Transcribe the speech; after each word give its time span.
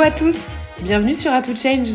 Hello 0.00 0.08
à 0.08 0.16
tous, 0.16 0.52
bienvenue 0.80 1.12
sur 1.12 1.30
A 1.30 1.42
Change. 1.42 1.90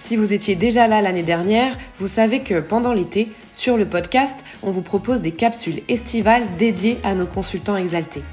Si 0.00 0.16
vous 0.16 0.32
étiez 0.32 0.56
déjà 0.56 0.88
là 0.88 1.00
l'année 1.00 1.22
dernière, 1.22 1.78
vous 2.00 2.08
savez 2.08 2.40
que 2.40 2.58
pendant 2.58 2.92
l'été, 2.92 3.30
sur 3.52 3.76
le 3.76 3.88
podcast, 3.88 4.36
on 4.64 4.72
vous 4.72 4.82
propose 4.82 5.20
des 5.20 5.30
capsules 5.30 5.82
estivales 5.86 6.42
dédiées 6.58 6.98
à 7.04 7.14
nos 7.14 7.24
consultants 7.26 7.76
exaltés. 7.76 8.24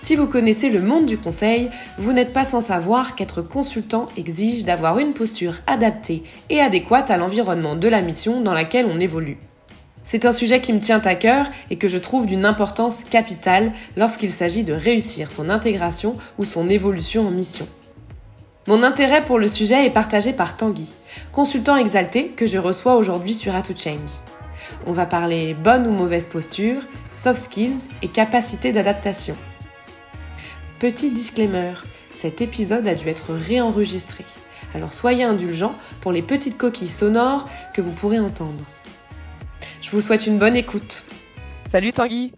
Si 0.00 0.16
vous 0.16 0.26
connaissez 0.26 0.68
le 0.68 0.82
monde 0.82 1.06
du 1.06 1.16
conseil, 1.16 1.70
vous 1.96 2.12
n'êtes 2.12 2.34
pas 2.34 2.44
sans 2.44 2.60
savoir 2.60 3.14
qu'être 3.14 3.40
consultant 3.40 4.04
exige 4.18 4.64
d'avoir 4.64 4.98
une 4.98 5.14
posture 5.14 5.54
adaptée 5.66 6.24
et 6.50 6.60
adéquate 6.60 7.10
à 7.10 7.16
l'environnement 7.16 7.74
de 7.74 7.88
la 7.88 8.02
mission 8.02 8.42
dans 8.42 8.52
laquelle 8.52 8.84
on 8.84 9.00
évolue. 9.00 9.38
C'est 10.04 10.26
un 10.26 10.32
sujet 10.34 10.60
qui 10.60 10.74
me 10.74 10.80
tient 10.80 11.00
à 11.00 11.14
cœur 11.14 11.46
et 11.70 11.76
que 11.76 11.88
je 11.88 11.96
trouve 11.96 12.26
d'une 12.26 12.44
importance 12.44 13.02
capitale 13.04 13.72
lorsqu'il 13.96 14.30
s'agit 14.30 14.62
de 14.62 14.74
réussir 14.74 15.32
son 15.32 15.48
intégration 15.48 16.16
ou 16.38 16.44
son 16.44 16.68
évolution 16.68 17.26
en 17.26 17.30
mission. 17.30 17.66
Mon 18.66 18.82
intérêt 18.82 19.22
pour 19.22 19.38
le 19.38 19.46
sujet 19.46 19.84
est 19.84 19.90
partagé 19.90 20.32
par 20.32 20.56
Tanguy, 20.56 20.90
consultant 21.32 21.76
exalté 21.76 22.28
que 22.28 22.46
je 22.46 22.56
reçois 22.56 22.96
aujourd'hui 22.96 23.34
sur 23.34 23.52
A2 23.52 23.78
Change. 23.78 24.12
On 24.86 24.92
va 24.92 25.04
parler 25.04 25.52
bonne 25.52 25.86
ou 25.86 25.90
mauvaise 25.90 26.26
posture, 26.26 26.80
soft 27.10 27.42
skills 27.42 27.76
et 28.00 28.08
capacité 28.08 28.72
d'adaptation. 28.72 29.36
Petit 30.78 31.10
disclaimer, 31.10 31.74
cet 32.10 32.40
épisode 32.40 32.88
a 32.88 32.94
dû 32.94 33.06
être 33.08 33.34
réenregistré, 33.34 34.24
alors 34.74 34.94
soyez 34.94 35.24
indulgents 35.24 35.74
pour 36.00 36.12
les 36.12 36.22
petites 36.22 36.56
coquilles 36.56 36.88
sonores 36.88 37.46
que 37.74 37.82
vous 37.82 37.92
pourrez 37.92 38.18
entendre. 38.18 38.64
Je 39.82 39.90
vous 39.90 40.00
souhaite 40.00 40.26
une 40.26 40.38
bonne 40.38 40.56
écoute. 40.56 41.04
Salut 41.70 41.92
Tanguy. 41.92 42.32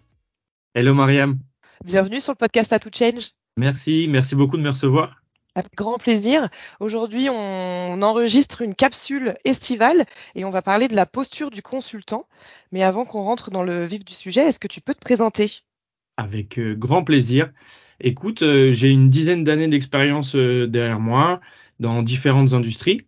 Hello 0.75 0.93
Mariam. 0.93 1.39
Bienvenue 1.85 2.19
sur 2.19 2.33
le 2.33 2.37
podcast 2.37 2.73
A 2.73 2.79
to 2.79 2.89
Change. 2.93 3.31
Merci, 3.55 4.07
merci 4.09 4.35
beaucoup 4.35 4.57
de 4.57 4.61
me 4.61 4.69
recevoir. 4.69 5.21
Avec 5.57 5.73
grand 5.75 5.97
plaisir. 5.97 6.49
Aujourd'hui, 6.79 7.29
on 7.31 8.01
enregistre 8.03 8.61
une 8.61 8.75
capsule 8.75 9.33
estivale 9.43 10.05
et 10.35 10.45
on 10.45 10.51
va 10.51 10.61
parler 10.61 10.87
de 10.87 10.95
la 10.95 11.07
posture 11.07 11.49
du 11.49 11.63
consultant. 11.63 12.27
Mais 12.71 12.83
avant 12.83 13.05
qu'on 13.05 13.23
rentre 13.23 13.49
dans 13.49 13.63
le 13.63 13.83
vif 13.85 14.05
du 14.05 14.13
sujet, 14.13 14.41
est-ce 14.41 14.59
que 14.59 14.67
tu 14.67 14.81
peux 14.81 14.93
te 14.93 14.99
présenter? 14.99 15.63
Avec 16.15 16.59
euh, 16.59 16.75
grand 16.75 17.03
plaisir. 17.03 17.51
Écoute, 17.99 18.43
euh, 18.43 18.71
j'ai 18.71 18.91
une 18.91 19.09
dizaine 19.09 19.43
d'années 19.43 19.67
d'expérience 19.67 20.35
euh, 20.35 20.67
derrière 20.67 20.99
moi 20.99 21.41
dans 21.79 22.03
différentes 22.03 22.53
industries, 22.53 23.01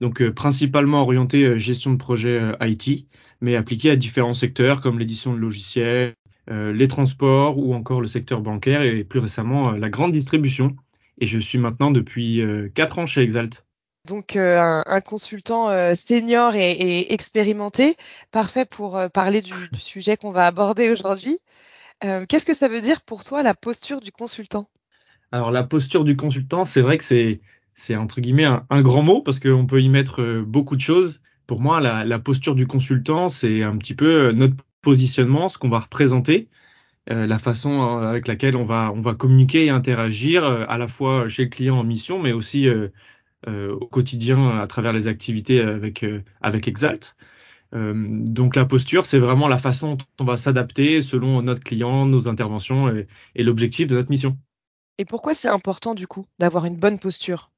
donc 0.00 0.22
principalement 0.30 1.02
orienté 1.02 1.58
gestion 1.58 1.90
de 1.90 1.96
projet 1.96 2.52
IT 2.60 3.08
mais 3.40 3.56
appliqué 3.56 3.90
à 3.90 3.96
différents 3.96 4.34
secteurs 4.34 4.80
comme 4.80 5.00
l'édition 5.00 5.34
de 5.34 5.38
logiciels, 5.38 6.14
les 6.48 6.88
transports 6.88 7.58
ou 7.58 7.74
encore 7.74 8.00
le 8.00 8.08
secteur 8.08 8.40
bancaire 8.40 8.82
et 8.82 9.04
plus 9.04 9.20
récemment 9.20 9.72
la 9.72 9.90
grande 9.90 10.12
distribution. 10.12 10.76
Et 11.18 11.26
je 11.26 11.38
suis 11.38 11.58
maintenant 11.58 11.90
depuis 11.90 12.40
euh, 12.40 12.70
quatre 12.74 12.98
ans 12.98 13.06
chez 13.06 13.22
Exalt. 13.22 13.64
Donc 14.06 14.36
un, 14.36 14.84
un, 14.86 15.00
consultant 15.00 15.68
senior 15.96 16.54
et, 16.54 16.70
et, 16.70 17.12
expérimenté, 17.12 17.96
parfait 18.30 18.64
pour 18.64 19.00
parler 19.12 19.42
du, 19.42 19.52
du 19.72 19.80
sujet 19.80 20.16
qu'on 20.16 20.30
va 20.30 20.46
aborder 20.46 20.90
aujourd'hui. 20.90 21.40
Qu'est-ce 22.02 22.46
que 22.46 22.54
ça 22.54 22.68
veut 22.68 22.80
dire 22.80 23.00
pour 23.00 23.24
toi 23.24 23.42
la 23.42 23.54
posture 23.54 24.00
du 24.00 24.12
consultant? 24.12 24.68
Alors 25.32 25.50
la 25.50 25.64
posture 25.64 26.04
du 26.04 26.14
consultant, 26.14 26.64
c'est 26.64 26.82
vrai 26.82 26.98
que 26.98 27.04
c'est 27.04 27.40
c'est 27.74 27.96
entre 27.96 28.20
guillemets 28.20 28.44
un, 28.44 28.64
un 28.70 28.80
grand 28.80 29.02
mot 29.02 29.22
parce 29.22 29.40
qu'on 29.40 29.66
peut 29.66 29.82
y 29.82 29.88
mettre 29.88 30.44
beaucoup 30.46 30.76
de 30.76 30.80
choses 30.82 31.20
pour 31.46 31.60
moi, 31.60 31.80
la, 31.80 32.04
la 32.04 32.18
posture 32.18 32.54
du 32.54 32.66
consultant, 32.66 33.28
c'est 33.28 33.62
un 33.62 33.76
petit 33.76 33.94
peu 33.94 34.28
euh, 34.28 34.32
notre 34.32 34.56
positionnement, 34.82 35.48
ce 35.48 35.58
qu'on 35.58 35.68
va 35.68 35.80
représenter, 35.80 36.48
euh, 37.10 37.26
la 37.26 37.38
façon 37.38 37.82
euh, 37.82 38.06
avec 38.06 38.28
laquelle 38.28 38.56
on 38.56 38.64
va, 38.64 38.92
on 38.94 39.00
va 39.00 39.14
communiquer 39.14 39.66
et 39.66 39.70
interagir 39.70 40.44
à 40.44 40.78
la 40.78 40.88
fois 40.88 41.28
chez 41.28 41.44
le 41.44 41.48
client 41.48 41.78
en 41.78 41.84
mission, 41.84 42.18
mais 42.20 42.32
aussi 42.32 42.68
au 43.46 43.86
quotidien 43.86 44.58
à 44.58 44.66
travers 44.66 44.92
les 44.92 45.06
activités 45.06 45.60
avec, 45.60 46.04
avec 46.40 46.66
Exalt. 46.66 47.14
donc 47.72 48.56
la 48.56 48.64
posture, 48.64 49.06
c'est 49.06 49.20
vraiment 49.20 49.46
la 49.46 49.58
façon 49.58 49.94
dont 49.94 50.04
on 50.20 50.24
va 50.24 50.36
s'adapter 50.36 51.00
selon 51.00 51.42
notre 51.42 51.62
client, 51.62 52.06
nos 52.06 52.28
interventions 52.28 52.88
et, 52.88 53.06
et 53.36 53.44
l'objectif 53.44 53.86
de 53.86 53.94
notre 53.94 54.10
mission. 54.10 54.36
Et 54.98 55.04
pourquoi 55.04 55.34
c'est 55.34 55.48
important 55.48 55.94
du 55.94 56.08
coup 56.08 56.26
d'avoir 56.40 56.64
une 56.64 56.76
bonne 56.76 56.98
posture? 56.98 57.52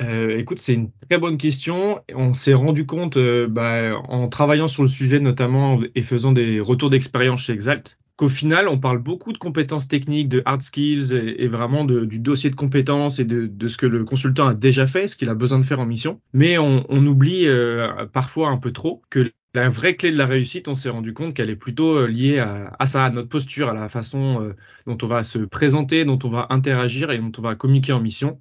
Euh, 0.00 0.38
écoute, 0.38 0.58
c'est 0.58 0.74
une 0.74 0.90
très 1.08 1.18
bonne 1.18 1.38
question. 1.38 2.02
On 2.14 2.32
s'est 2.32 2.54
rendu 2.54 2.86
compte, 2.86 3.16
euh, 3.16 3.48
bah, 3.48 3.96
en 4.08 4.28
travaillant 4.28 4.68
sur 4.68 4.82
le 4.82 4.88
sujet 4.88 5.18
notamment 5.18 5.78
et 5.94 6.02
faisant 6.02 6.32
des 6.32 6.60
retours 6.60 6.90
d'expérience 6.90 7.42
chez 7.42 7.52
Exact, 7.52 7.98
qu'au 8.18 8.28
final, 8.28 8.68
on 8.68 8.78
parle 8.78 8.98
beaucoup 8.98 9.32
de 9.32 9.38
compétences 9.38 9.88
techniques, 9.88 10.28
de 10.28 10.42
hard 10.44 10.60
skills 10.60 11.14
et, 11.14 11.48
vraiment 11.48 11.84
du 11.86 12.18
dossier 12.18 12.50
de 12.50 12.54
compétences 12.54 13.18
et 13.18 13.24
de, 13.24 13.68
ce 13.68 13.78
que 13.78 13.86
le 13.86 14.04
consultant 14.04 14.48
a 14.48 14.54
déjà 14.54 14.86
fait, 14.86 15.08
ce 15.08 15.16
qu'il 15.16 15.30
a 15.30 15.34
besoin 15.34 15.58
de 15.58 15.64
faire 15.64 15.80
en 15.80 15.86
mission. 15.86 16.20
Mais 16.32 16.58
on, 16.58 16.84
oublie 17.06 17.46
euh, 17.46 18.06
parfois 18.12 18.50
un 18.50 18.58
peu 18.58 18.72
trop 18.72 19.02
que 19.08 19.30
la 19.54 19.70
vraie 19.70 19.96
clé 19.96 20.10
de 20.12 20.18
la 20.18 20.26
réussite, 20.26 20.68
on 20.68 20.74
s'est 20.74 20.90
rendu 20.90 21.14
compte 21.14 21.32
qu'elle 21.32 21.48
est 21.48 21.56
plutôt 21.56 21.96
euh, 21.96 22.06
liée 22.06 22.38
à, 22.38 22.86
ça, 22.86 23.04
à 23.04 23.10
notre 23.10 23.28
posture, 23.28 23.70
à 23.70 23.72
la 23.72 23.88
façon 23.88 24.52
dont 24.86 24.98
on 25.00 25.06
va 25.06 25.24
se 25.24 25.38
présenter, 25.38 26.04
dont 26.04 26.18
on 26.22 26.28
va 26.28 26.48
interagir 26.50 27.10
et 27.10 27.18
dont 27.18 27.32
on 27.38 27.42
va 27.42 27.54
communiquer 27.54 27.92
en 27.92 28.00
mission. 28.00 28.38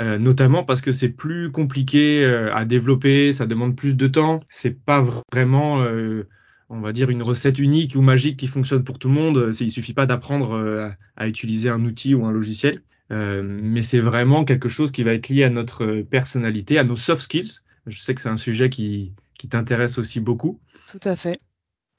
Euh, 0.00 0.18
notamment 0.18 0.64
parce 0.64 0.80
que 0.80 0.90
c'est 0.90 1.10
plus 1.10 1.52
compliqué 1.52 2.24
euh, 2.24 2.52
à 2.54 2.64
développer, 2.64 3.32
ça 3.32 3.46
demande 3.46 3.76
plus 3.76 3.96
de 3.96 4.06
temps. 4.08 4.40
C'est 4.48 4.84
pas 4.84 5.04
vraiment, 5.32 5.82
euh, 5.82 6.28
on 6.68 6.80
va 6.80 6.92
dire, 6.92 7.10
une 7.10 7.22
recette 7.22 7.58
unique 7.58 7.94
ou 7.96 8.00
magique 8.00 8.38
qui 8.38 8.46
fonctionne 8.46 8.84
pour 8.84 8.98
tout 8.98 9.08
le 9.08 9.14
monde. 9.14 9.50
Il 9.60 9.70
suffit 9.70 9.94
pas 9.94 10.06
d'apprendre 10.06 10.94
à, 11.16 11.28
utiliser 11.28 11.68
un 11.68 11.84
outil 11.84 12.14
ou 12.14 12.24
un 12.26 12.32
logiciel, 12.32 12.82
mais 13.10 13.82
c'est 13.82 14.00
vraiment 14.00 14.44
quelque 14.44 14.68
chose 14.68 14.90
qui 14.90 15.02
va 15.02 15.12
être 15.12 15.28
lié 15.28 15.44
à 15.44 15.50
notre 15.50 16.02
personnalité, 16.02 16.78
à 16.78 16.84
nos 16.84 16.96
soft 16.96 17.22
skills. 17.22 17.60
Je 17.86 18.00
sais 18.00 18.14
que 18.14 18.20
c'est 18.20 18.28
un 18.28 18.36
sujet 18.36 18.70
qui, 18.70 19.12
qui 19.38 19.48
t'intéresse 19.48 19.98
aussi 19.98 20.20
beaucoup. 20.20 20.58
Tout 20.90 21.00
à 21.04 21.16
fait. 21.16 21.40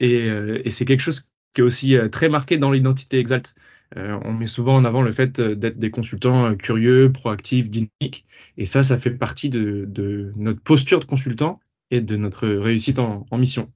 Et, 0.00 0.26
et 0.26 0.70
c'est 0.70 0.84
quelque 0.84 1.00
chose 1.00 1.26
qui 1.54 1.60
est 1.60 1.64
aussi 1.64 1.96
très 2.10 2.28
marqué 2.28 2.58
dans 2.58 2.72
l'identité 2.72 3.18
Exalt. 3.18 3.54
Euh, 3.96 4.18
on 4.24 4.32
met 4.32 4.46
souvent 4.46 4.76
en 4.76 4.84
avant 4.84 5.02
le 5.02 5.12
fait 5.12 5.38
euh, 5.38 5.54
d'être 5.54 5.78
des 5.78 5.90
consultants 5.90 6.50
euh, 6.50 6.54
curieux, 6.54 7.12
proactifs, 7.12 7.70
dynamiques. 7.70 8.26
Et 8.56 8.66
ça, 8.66 8.82
ça 8.82 8.98
fait 8.98 9.10
partie 9.10 9.48
de, 9.48 10.32
notre 10.36 10.60
posture 10.60 10.98
de 11.00 11.04
consultant 11.04 11.60
et 11.90 12.00
de 12.00 12.16
notre 12.16 12.48
réussite 12.48 12.98
en 12.98 13.38
mission. 13.38 13.70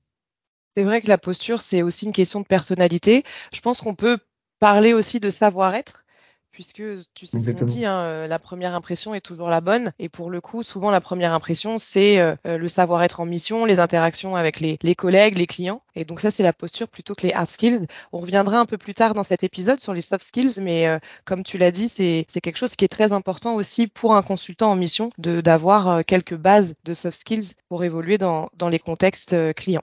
C'est 0.76 0.84
vrai 0.84 1.00
que 1.00 1.08
la 1.08 1.19
posture, 1.19 1.60
c'est 1.62 1.82
aussi 1.82 2.06
une 2.06 2.12
question 2.12 2.41
de 2.41 2.47
personnalité. 2.47 3.25
Je 3.53 3.60
pense 3.60 3.81
qu'on 3.81 3.94
peut 3.94 4.19
parler 4.58 4.92
aussi 4.92 5.20
de 5.20 5.31
savoir-être 5.31 6.04
puisque 6.50 6.82
tu 7.14 7.26
sais 7.26 7.38
ce 7.38 7.50
qu'on 7.50 7.64
dit, 7.64 7.84
hein, 7.84 8.00
euh, 8.00 8.26
la 8.26 8.38
première 8.38 8.75
impression 8.75 9.14
est 9.14 9.20
toujours 9.20 9.48
la 9.48 9.60
bonne. 9.60 9.92
Et 9.98 10.09
pour 10.09 10.30
le 10.30 10.41
coup, 10.41 10.62
souvent 10.62 10.91
la 10.91 11.00
première 11.00 11.32
impression, 11.32 11.78
c'est 11.78 12.19
euh, 12.19 12.34
euh, 12.47 12.59
le 12.59 12.69
savoir-être 12.69 13.20
en 13.20 13.26
mission, 13.26 13.64
les 13.64 13.78
interactions 13.78 14.36
avec 14.36 14.60
les, 14.60 14.78
les, 14.82 14.94
collègues, 14.94 15.38
les 15.38 15.47
clients. 15.47 15.82
Et 15.94 16.04
donc 16.04 16.20
ça, 16.20 16.30
c'est 16.30 16.42
la 16.42 16.53
posture 16.53 16.88
plutôt 16.88 17.14
que 17.14 17.26
les 17.26 17.32
hard 17.32 17.48
skills. 17.48 17.86
On 18.12 18.19
reviendra 18.19 18.59
un 18.59 18.66
peu 18.66 18.78
plus 18.78 18.94
tard 18.94 19.14
dans 19.14 19.22
cet 19.22 19.44
épisode 19.44 19.80
sur 19.80 19.94
les 19.94 20.00
soft 20.00 20.25
skills, 20.25 20.60
mais 20.60 21.00
comme 21.25 21.42
tu 21.42 21.59
l'as 21.59 21.70
dit, 21.70 21.88
c'est 21.88 22.26
quelque 22.42 22.56
chose 22.56 22.76
qui 22.76 22.84
est 22.84 22.88
très 22.88 23.12
important 23.12 23.54
aussi 23.54 23.86
pour 23.86 24.14
un 24.14 24.22
consultant 24.22 24.70
en 24.70 24.76
mission 24.76 25.10
de 25.19 25.41
d'avoir 25.41 26.04
quelques 26.04 26.36
bases 26.36 26.75
de 26.84 26.94
soft 26.94 27.19
skills 27.19 27.54
pour 27.69 27.84
évoluer 27.84 28.19
dans, 28.19 28.50
dans 28.56 28.69
les 28.69 28.78
contextes 28.78 29.34
clients. 29.54 29.82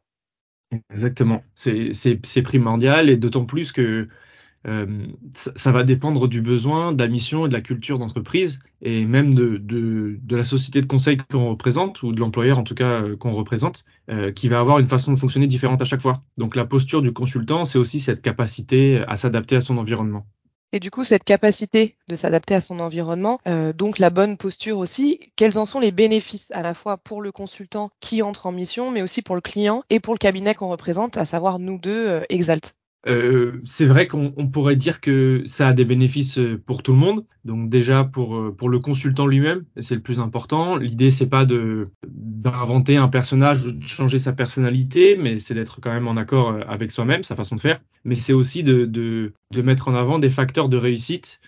Exactement, 0.90 1.44
c'est 1.56 2.42
primordial 2.44 3.10
et 3.10 3.16
d'autant 3.16 3.46
plus 3.46 3.72
que 3.72 4.08
euh, 4.68 5.08
ça, 5.32 5.72
va 5.72 5.84
dépendre 5.84 6.28
du 6.28 6.42
besoin, 6.42 6.92
de 6.92 7.02
la 7.02 7.08
mission 7.08 7.46
et 7.46 7.50
de 7.50 7.54
la 7.54 7.62
culture 7.62 8.00
d'entreprise 8.00 8.60
et 8.82 9.06
même 9.06 9.34
de, 9.34 10.20
la 10.30 10.44
société 10.44 10.82
de 10.82 10.88
conseil 10.88 11.18
qu'on 11.18 11.46
représente 11.46 12.04
ou 12.04 12.12
de 12.12 12.20
l'employeur 12.20 12.60
en 12.60 12.64
tout 12.64 12.76
cas 12.76 13.02
euh, 13.02 13.16
qu'on 13.16 13.32
représente, 13.32 13.86
euh, 14.10 14.32
qui 14.32 14.50
va 14.50 14.60
avoir 14.60 14.80
une 14.80 14.88
façon 14.88 15.14
de 15.14 15.18
fonctionner 15.18 15.48
différente 15.48 15.82
à 15.82 15.86
chaque 15.86 16.02
fois. 16.02 16.22
Donc 16.38 16.56
la 16.56 16.66
posture 16.66 17.02
du 17.02 17.14
consultant, 17.14 17.64
c'est 17.64 17.78
aussi 17.78 18.02
cette 18.02 18.22
capacité 18.22 19.04
à 19.08 19.16
s'adapter 19.16 19.56
à 19.56 19.62
son 19.62 19.78
environnement. 19.78 20.28
Et 20.74 20.80
du 20.80 20.92
coup, 20.92 21.06
cette 21.06 21.24
capacité 21.24 21.96
de 22.10 22.16
s'adapter 22.16 22.54
à 22.56 22.62
son 22.62 22.80
environnement, 22.80 23.40
euh, 23.48 23.72
donc 23.72 24.00
la 24.00 24.10
bonne 24.10 24.36
posture 24.38 24.78
aussi, 24.78 25.20
quels 25.36 25.58
en 25.58 25.66
sont 25.66 25.80
les 25.80 25.92
bénéfices 25.92 26.52
à 26.52 26.62
la 26.62 26.74
fois 26.74 26.98
pour 26.98 27.22
le 27.22 27.32
consultant 27.32 27.90
qui 28.02 28.22
entre 28.22 28.48
en 28.48 28.52
mission, 28.52 28.92
mais 28.92 29.02
aussi 29.02 29.22
pour 29.22 29.36
le 29.36 29.42
client 29.42 29.84
et 29.90 30.00
pour 30.00 30.14
le 30.14 30.20
cabinet 30.20 30.56
qu'on 30.56 30.70
représente, 30.70 31.18
à 31.18 31.26
savoir 31.26 31.60
nous 31.60 31.78
deux, 31.78 32.08
euh, 32.08 32.24
Exalt 32.30 32.76
euh, 33.06 33.62
c'est 33.64 33.86
vrai 33.86 34.08
qu'on 34.08 34.32
pourrait 34.48 34.76
dire 34.76 35.00
que 35.00 35.44
ça 35.46 35.70
a 35.70 35.74
des 35.74 35.86
bénéfices 35.86 36.40
euh, 36.40 36.62
pour 36.66 36.82
tout 36.82 36.92
le 36.92 36.98
monde. 36.98 37.26
Donc 37.46 37.70
déjà 37.70 38.04
pour 38.04 38.36
euh, 38.36 38.56
pour 38.58 38.70
le 38.70 38.80
consultant 38.80 39.28
lui-même, 39.28 39.66
c'est 39.80 39.96
le 39.96 40.02
plus 40.02 40.20
important. 40.20 40.78
L'idée 40.78 41.12
c'est 41.12 41.28
pas 41.28 41.46
de 41.46 41.90
d'inventer 42.08 42.98
un 42.98 43.08
personnage, 43.08 43.66
de 43.66 43.88
changer 43.88 44.20
sa 44.20 44.34
personnalité, 44.34 45.16
mais 45.16 45.40
c'est 45.40 45.54
d'être 45.54 45.80
quand 45.80 45.94
même 45.94 46.08
en 46.08 46.18
accord 46.18 46.60
avec 46.68 46.92
soi-même, 46.92 47.24
sa 47.24 47.36
façon 47.36 47.56
de 47.56 47.62
faire. 47.62 47.80
Mais 48.04 48.16
c'est 48.16 48.34
aussi 48.34 48.64
de, 48.64 48.86
de 48.86 49.62
mettre 49.62 49.88
en 49.88 49.96
avant 49.96 50.20
des 50.20 50.30
facteurs 50.30 50.70
de 50.70 50.78
réussite 50.78 51.40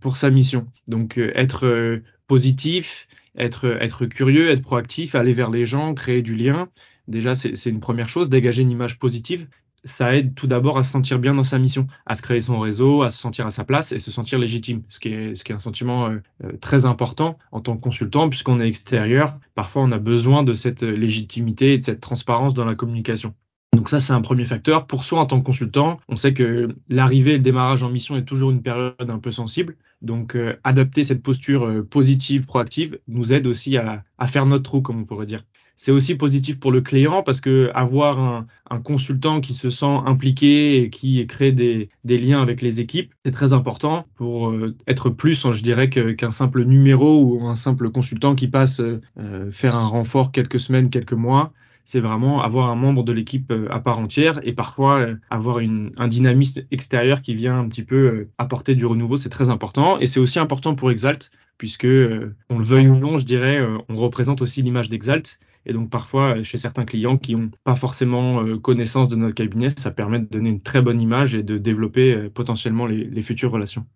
pour 0.00 0.16
sa 0.16 0.30
mission. 0.30 0.68
Donc 0.86 1.18
être 1.18 2.00
positif, 2.26 3.08
être 3.36 3.66
être 3.80 4.06
curieux, 4.06 4.50
être 4.50 4.62
proactif, 4.62 5.14
aller 5.14 5.32
vers 5.32 5.50
les 5.50 5.66
gens, 5.66 5.94
créer 5.94 6.22
du 6.22 6.36
lien. 6.36 6.68
Déjà 7.08 7.34
c'est 7.34 7.70
une 7.70 7.80
première 7.80 8.08
chose, 8.08 8.28
dégager 8.28 8.62
une 8.62 8.70
image 8.70 8.98
positive 8.98 9.46
ça 9.84 10.16
aide 10.16 10.34
tout 10.34 10.46
d'abord 10.46 10.78
à 10.78 10.82
se 10.82 10.90
sentir 10.90 11.18
bien 11.18 11.34
dans 11.34 11.44
sa 11.44 11.58
mission, 11.58 11.86
à 12.06 12.14
se 12.14 12.22
créer 12.22 12.40
son 12.40 12.58
réseau, 12.58 13.02
à 13.02 13.10
se 13.10 13.18
sentir 13.18 13.46
à 13.46 13.50
sa 13.50 13.64
place 13.64 13.92
et 13.92 14.00
se 14.00 14.10
sentir 14.10 14.38
légitime, 14.38 14.82
ce 14.88 15.00
qui 15.00 15.08
est, 15.08 15.50
un 15.50 15.58
sentiment 15.58 16.06
euh, 16.06 16.18
euh, 16.44 16.52
très 16.60 16.84
important 16.84 17.38
en 17.52 17.60
tant 17.60 17.76
que 17.76 17.82
consultant, 17.82 18.28
puisqu'on 18.28 18.60
est 18.60 18.68
extérieur. 18.68 19.38
Parfois, 19.54 19.82
on 19.82 19.92
a 19.92 19.98
besoin 19.98 20.42
de 20.42 20.52
cette 20.52 20.82
légitimité 20.82 21.74
et 21.74 21.78
de 21.78 21.82
cette 21.82 22.00
transparence 22.00 22.54
dans 22.54 22.64
la 22.64 22.74
communication. 22.74 23.34
Donc 23.74 23.88
ça, 23.88 24.00
c'est 24.00 24.12
un 24.12 24.20
premier 24.20 24.44
facteur. 24.44 24.86
Pour 24.86 25.04
soi, 25.04 25.20
en 25.20 25.26
tant 25.26 25.40
que 25.40 25.46
consultant, 25.46 26.00
on 26.08 26.16
sait 26.16 26.34
que 26.34 26.74
l'arrivée 26.88 27.32
et 27.32 27.36
le 27.36 27.42
démarrage 27.42 27.82
en 27.82 27.88
mission 27.88 28.16
est 28.16 28.24
toujours 28.24 28.50
une 28.50 28.62
période 28.62 28.94
un 28.98 29.18
peu 29.18 29.30
sensible. 29.30 29.76
Donc 30.02 30.34
euh, 30.34 30.56
adapter 30.64 31.04
cette 31.04 31.22
posture 31.22 31.84
positive, 31.88 32.46
proactive, 32.46 32.98
nous 33.06 33.32
aide 33.32 33.46
aussi 33.46 33.76
à, 33.76 34.04
à 34.18 34.26
faire 34.26 34.46
notre 34.46 34.64
trou, 34.64 34.82
comme 34.82 35.00
on 35.00 35.04
pourrait 35.04 35.26
dire. 35.26 35.44
C'est 35.82 35.92
aussi 35.92 36.14
positif 36.14 36.60
pour 36.60 36.72
le 36.72 36.82
client 36.82 37.22
parce 37.22 37.40
que 37.40 37.70
avoir 37.72 38.18
un, 38.18 38.80
consultant 38.84 39.40
qui 39.40 39.54
se 39.54 39.70
sent 39.70 40.00
impliqué 40.04 40.82
et 40.82 40.90
qui 40.90 41.26
crée 41.26 41.52
des, 41.52 41.88
liens 42.04 42.42
avec 42.42 42.60
les 42.60 42.80
équipes, 42.80 43.14
c'est 43.24 43.32
très 43.32 43.54
important 43.54 44.04
pour 44.16 44.50
euh, 44.50 44.76
être 44.86 45.08
plus, 45.08 45.50
je 45.50 45.62
dirais, 45.62 45.88
qu'un 45.88 46.30
simple 46.30 46.64
numéro 46.64 47.24
ou 47.24 47.46
un 47.46 47.54
simple 47.54 47.88
consultant 47.88 48.34
qui 48.34 48.46
passe 48.46 48.80
euh, 48.80 49.50
faire 49.52 49.74
un 49.74 49.86
renfort 49.86 50.32
quelques 50.32 50.60
semaines, 50.60 50.90
quelques 50.90 51.14
mois 51.14 51.54
c'est 51.86 52.00
vraiment 52.00 52.42
avoir 52.42 52.68
un 52.68 52.76
membre 52.76 53.02
de 53.02 53.12
l'équipe 53.12 53.50
euh, 53.50 53.66
à 53.70 53.80
part 53.80 53.98
entière 53.98 54.38
et 54.42 54.52
parfois 54.52 55.06
avoir 55.30 55.60
un 55.96 56.08
dynamisme 56.08 56.60
extérieur 56.70 57.22
qui 57.22 57.34
vient 57.34 57.58
un 57.58 57.68
petit 57.68 57.84
peu 57.84 58.28
apporter 58.36 58.74
du 58.74 58.84
renouveau, 58.84 59.16
c'est 59.16 59.30
très 59.30 59.48
important. 59.48 59.98
Et 59.98 60.06
c'est 60.06 60.20
aussi 60.20 60.38
important 60.38 60.74
pour 60.74 60.90
Exalt, 60.90 61.30
puisque, 61.56 61.86
on 62.50 62.58
le 62.58 62.64
veuille 62.64 62.88
ou 62.88 62.96
non, 62.96 63.16
je 63.16 63.24
dirais, 63.24 63.66
on 63.88 63.96
représente 63.96 64.42
aussi 64.42 64.60
l'image 64.60 64.90
d'Exalt. 64.90 65.40
Et 65.66 65.72
donc 65.72 65.90
parfois, 65.90 66.42
chez 66.42 66.58
certains 66.58 66.84
clients 66.84 67.18
qui 67.18 67.34
n'ont 67.34 67.50
pas 67.64 67.76
forcément 67.76 68.42
euh, 68.42 68.58
connaissance 68.58 69.08
de 69.08 69.16
notre 69.16 69.34
cabinet, 69.34 69.68
ça 69.70 69.90
permet 69.90 70.20
de 70.20 70.24
donner 70.24 70.50
une 70.50 70.62
très 70.62 70.80
bonne 70.80 71.00
image 71.00 71.34
et 71.34 71.42
de 71.42 71.58
développer 71.58 72.14
euh, 72.14 72.30
potentiellement 72.30 72.86
les, 72.86 73.22
futures 73.22 73.52
relations. 73.52 73.86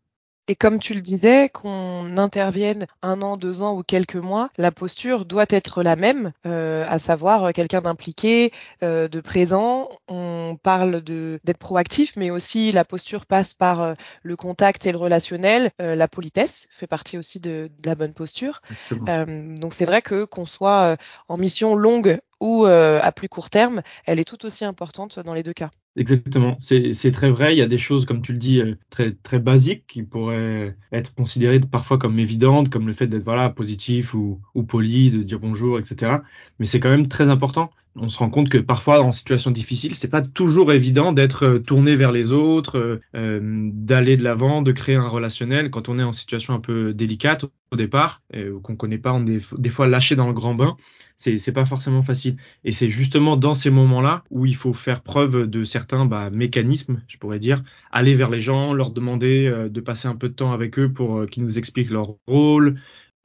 Et 0.47 0.57
comme 0.57 0.79
tu 0.79 0.93
le 0.93 1.01
disais, 1.01 1.49
qu'on 1.49 2.19
intervienne 2.19 2.87
un 3.03 3.23
an, 3.23 3.39
deux 3.39 3.63
ans 3.63 3.77
ou 3.79 3.83
quelques 3.83 4.17
mois, 4.17 4.51
la 4.59 4.71
posture 4.71 5.25
doit 5.25 5.47
être 5.49 5.83
la 5.83 5.97
même, 5.97 6.33
euh, 6.45 6.85
à 6.87 6.99
savoir 6.99 7.53
quelqu'un 7.55 7.81
d'impliqué, 7.81 8.53
de 8.83 9.21
présent. 9.21 9.89
On 10.09 10.59
parle 10.63 11.01
de 11.01 11.41
d'être 11.45 11.59
proactif, 11.59 12.15
mais 12.17 12.31
aussi 12.31 12.73
la 12.73 12.85
posture 12.85 13.25
passe 13.25 13.55
par 13.55 13.95
le 14.23 14.37
contact 14.37 14.85
et 14.87 14.93
le 14.93 14.99
relationnel. 14.99 15.71
la 15.79 16.09
politesse 16.09 16.69
fait 16.71 16.87
partie 16.87 17.17
aussi 17.17 17.41
de, 17.41 17.71
de 17.79 17.89
la 17.89 17.95
bonne 17.95 18.15
posture. 18.15 18.61
donc 18.91 19.73
c'est 19.73 19.87
vrai 19.87 20.03
que 20.03 20.25
qu'on 20.25 20.47
soit 20.47 20.97
en 21.29 21.39
mission 21.39 21.75
longue 21.75 22.19
ou 22.41 22.67
à 22.67 23.13
plus 23.13 23.29
court 23.29 23.49
terme, 23.49 23.83
elle 24.05 24.21
est 24.21 24.25
tout 24.25 24.45
aussi 24.45 24.65
importante 24.65 25.19
dans 25.19 25.35
les 25.35 25.43
deux 25.43 25.55
cas. 25.55 25.71
Exactement, 25.97 26.57
c'est 26.59 27.13
très 27.13 27.31
vrai. 27.31 27.55
Il 27.55 27.59
y 27.59 27.63
a 27.63 27.69
des 27.69 27.79
choses, 27.79 28.05
comme 28.05 28.21
tu 28.21 28.33
le 28.33 28.39
dis, 28.39 28.61
euh, 28.61 28.75
très 28.91 29.13
très 29.15 29.39
basiques 29.39 29.87
qui 29.87 30.03
pourraient 30.03 30.77
être 30.91 31.15
considérées 31.15 31.61
parfois 31.61 31.99
comme 31.99 32.19
évidentes, 32.19 32.69
comme 32.69 32.89
le 32.89 32.93
fait 32.95 33.07
d'être 33.07 33.23
voilà 33.23 33.49
positif 33.49 34.13
ou, 34.13 34.41
ou 34.55 34.65
poli, 34.65 35.13
de 35.13 35.23
dire 35.23 35.39
bonjour, 35.39 35.79
etc. 35.79 36.25
Mais 36.59 36.67
c'est 36.67 36.81
quand 36.81 36.89
même 36.91 37.07
très 37.07 37.29
important. 37.29 37.71
On 37.97 38.09
se 38.09 38.19
rend 38.19 38.31
compte 38.31 38.49
que 38.49 38.59
parfois, 38.59 39.01
en 39.03 39.13
situation 39.13 39.51
difficile, 39.51 39.95
c'est 39.95 40.09
pas 40.09 40.23
toujours 40.23 40.73
évident 40.73 41.13
d'être 41.13 41.45
euh, 41.45 41.59
tourné 41.61 41.97
vers 41.97 42.11
les 42.13 42.33
autres, 42.33 43.01
euh, 43.15 43.71
d'aller 43.73 44.17
de 44.17 44.25
l'avant, 44.25 44.63
de 44.63 44.73
créer 44.73 44.97
un 44.97 45.07
relationnel 45.07 45.71
quand 45.71 45.89
on 45.89 45.99
est 45.99 46.03
en 46.03 46.13
situation 46.13 46.55
un 46.55 46.61
peu 46.61 46.93
délicate 46.93 47.45
au 47.71 47.77
départ, 47.77 48.23
ou 48.37 48.61
qu'on 48.61 48.77
connaît 48.77 48.99
pas, 48.99 49.13
on 49.13 49.27
est 49.27 49.43
des 49.59 49.71
fois 49.71 49.89
lâché 49.89 50.15
dans 50.15 50.29
le 50.29 50.33
grand 50.33 50.55
bain 50.55 50.77
c'est 51.17 51.39
c'est 51.39 51.53
pas 51.53 51.65
forcément 51.65 52.03
facile. 52.03 52.37
Et 52.65 52.73
c'est 52.73 52.91
justement 52.91 53.37
dans 53.37 53.55
ces 53.55 53.71
moments-là 53.71 54.25
où 54.31 54.47
il 54.47 54.57
faut 54.57 54.73
faire 54.73 55.03
preuve 55.03 55.49
de 55.49 55.65
certains 55.65 56.07
bah, 56.07 56.31
mécanismes, 56.31 57.03
je 57.09 57.19
pourrais 57.19 57.39
dire, 57.39 57.63
aller 57.93 58.15
vers 58.15 58.31
les 58.31 58.41
gens, 58.41 58.73
leur 58.73 58.91
demander 58.91 59.47
euh, 59.47 59.69
de 59.69 59.81
passer 59.81 60.09
un 60.09 60.17
peu 60.17 60.29
de 60.29 60.35
temps 60.35 60.53
avec 60.53 60.79
eux 60.79 60.93
pour 60.93 61.19
euh, 61.19 61.27
qu'ils 61.27 61.45
nous 61.45 61.59
expliquent 61.59 61.91
leur 61.91 62.17
rôle. 62.27 62.81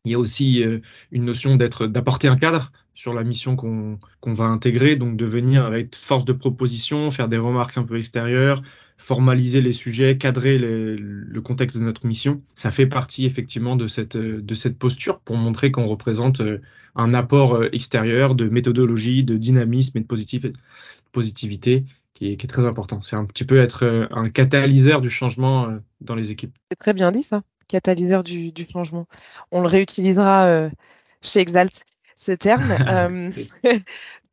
Il 0.06 0.12
y 0.12 0.16
a 0.16 0.19
aussi 0.19 0.63
euh, 0.63 0.80
une 1.12 1.25
notion 1.25 1.56
d'être 1.56 1.88
d'apporter 1.88 2.27
un 2.27 2.38
cadre 2.38 2.71
sur 3.00 3.13
la 3.13 3.24
mission 3.24 3.56
qu'on 3.56 3.98
va 4.34 4.44
intégrer, 4.44 4.98
donc 4.98 5.16
de 5.16 5.24
venir 5.24 5.66
avec 5.66 5.96
force 5.96 6.25
de 6.25 6.34
proposition, 6.34 7.12
faire 7.12 7.30
des 7.30 7.38
remarques 7.38 7.78
un 7.78 7.84
peu 7.84 7.98
extérieures, 7.98 8.62
formaliser 8.98 9.62
les 9.62 9.72
sujets, 9.72 10.18
cadrer 10.18 10.57
le 10.57 11.40
contexte 11.42 11.78
de 11.78 11.84
notre 11.84 12.06
mission. 12.06 12.42
Ça 12.56 12.72
fait 12.72 12.88
partie 12.88 13.25
effectivement 13.25 13.78
de 13.78 13.88
cette, 13.88 14.18
posture 14.78 15.22
pour 15.22 15.38
montrer 15.38 15.72
qu'on 15.72 15.86
représente 15.86 16.42
euh, 16.42 16.60
un 16.94 17.13
apport 17.13 17.56
euh, 17.56 17.69
extérieur 17.72 18.36
de 18.36 18.50
méthodologie, 18.50 19.24
de 19.24 19.38
dynamisme 19.38 19.98
et 19.98 20.02
de 20.02 20.54
positivité 21.13 21.86
qui 22.13 22.34
est, 22.34 22.50
très 22.50 22.66
important. 22.66 23.02
C'est 23.02 23.16
un 23.16 23.24
petit 23.24 23.45
peu 23.45 23.60
être 23.60 23.86
euh, 23.86 24.07
un 24.12 24.28
catalyseur 24.28 25.00
du 25.00 25.10
changement 25.10 25.69
dans 26.02 26.16
les 26.16 26.31
équipes. 26.31 26.54
C'est 26.69 26.80
très 26.80 26.94
bien 26.94 27.13
dit 27.13 27.24
ça, 27.24 27.44
catalyseur 27.69 28.25
du 28.25 28.68
changement. 28.69 29.07
On 29.52 29.62
le 29.62 29.68
réutilisera 29.68 30.69
chez 31.22 31.40
Exalt 31.40 31.86
ce 32.19 32.33
terme. 32.33 32.75
euh, 32.89 33.31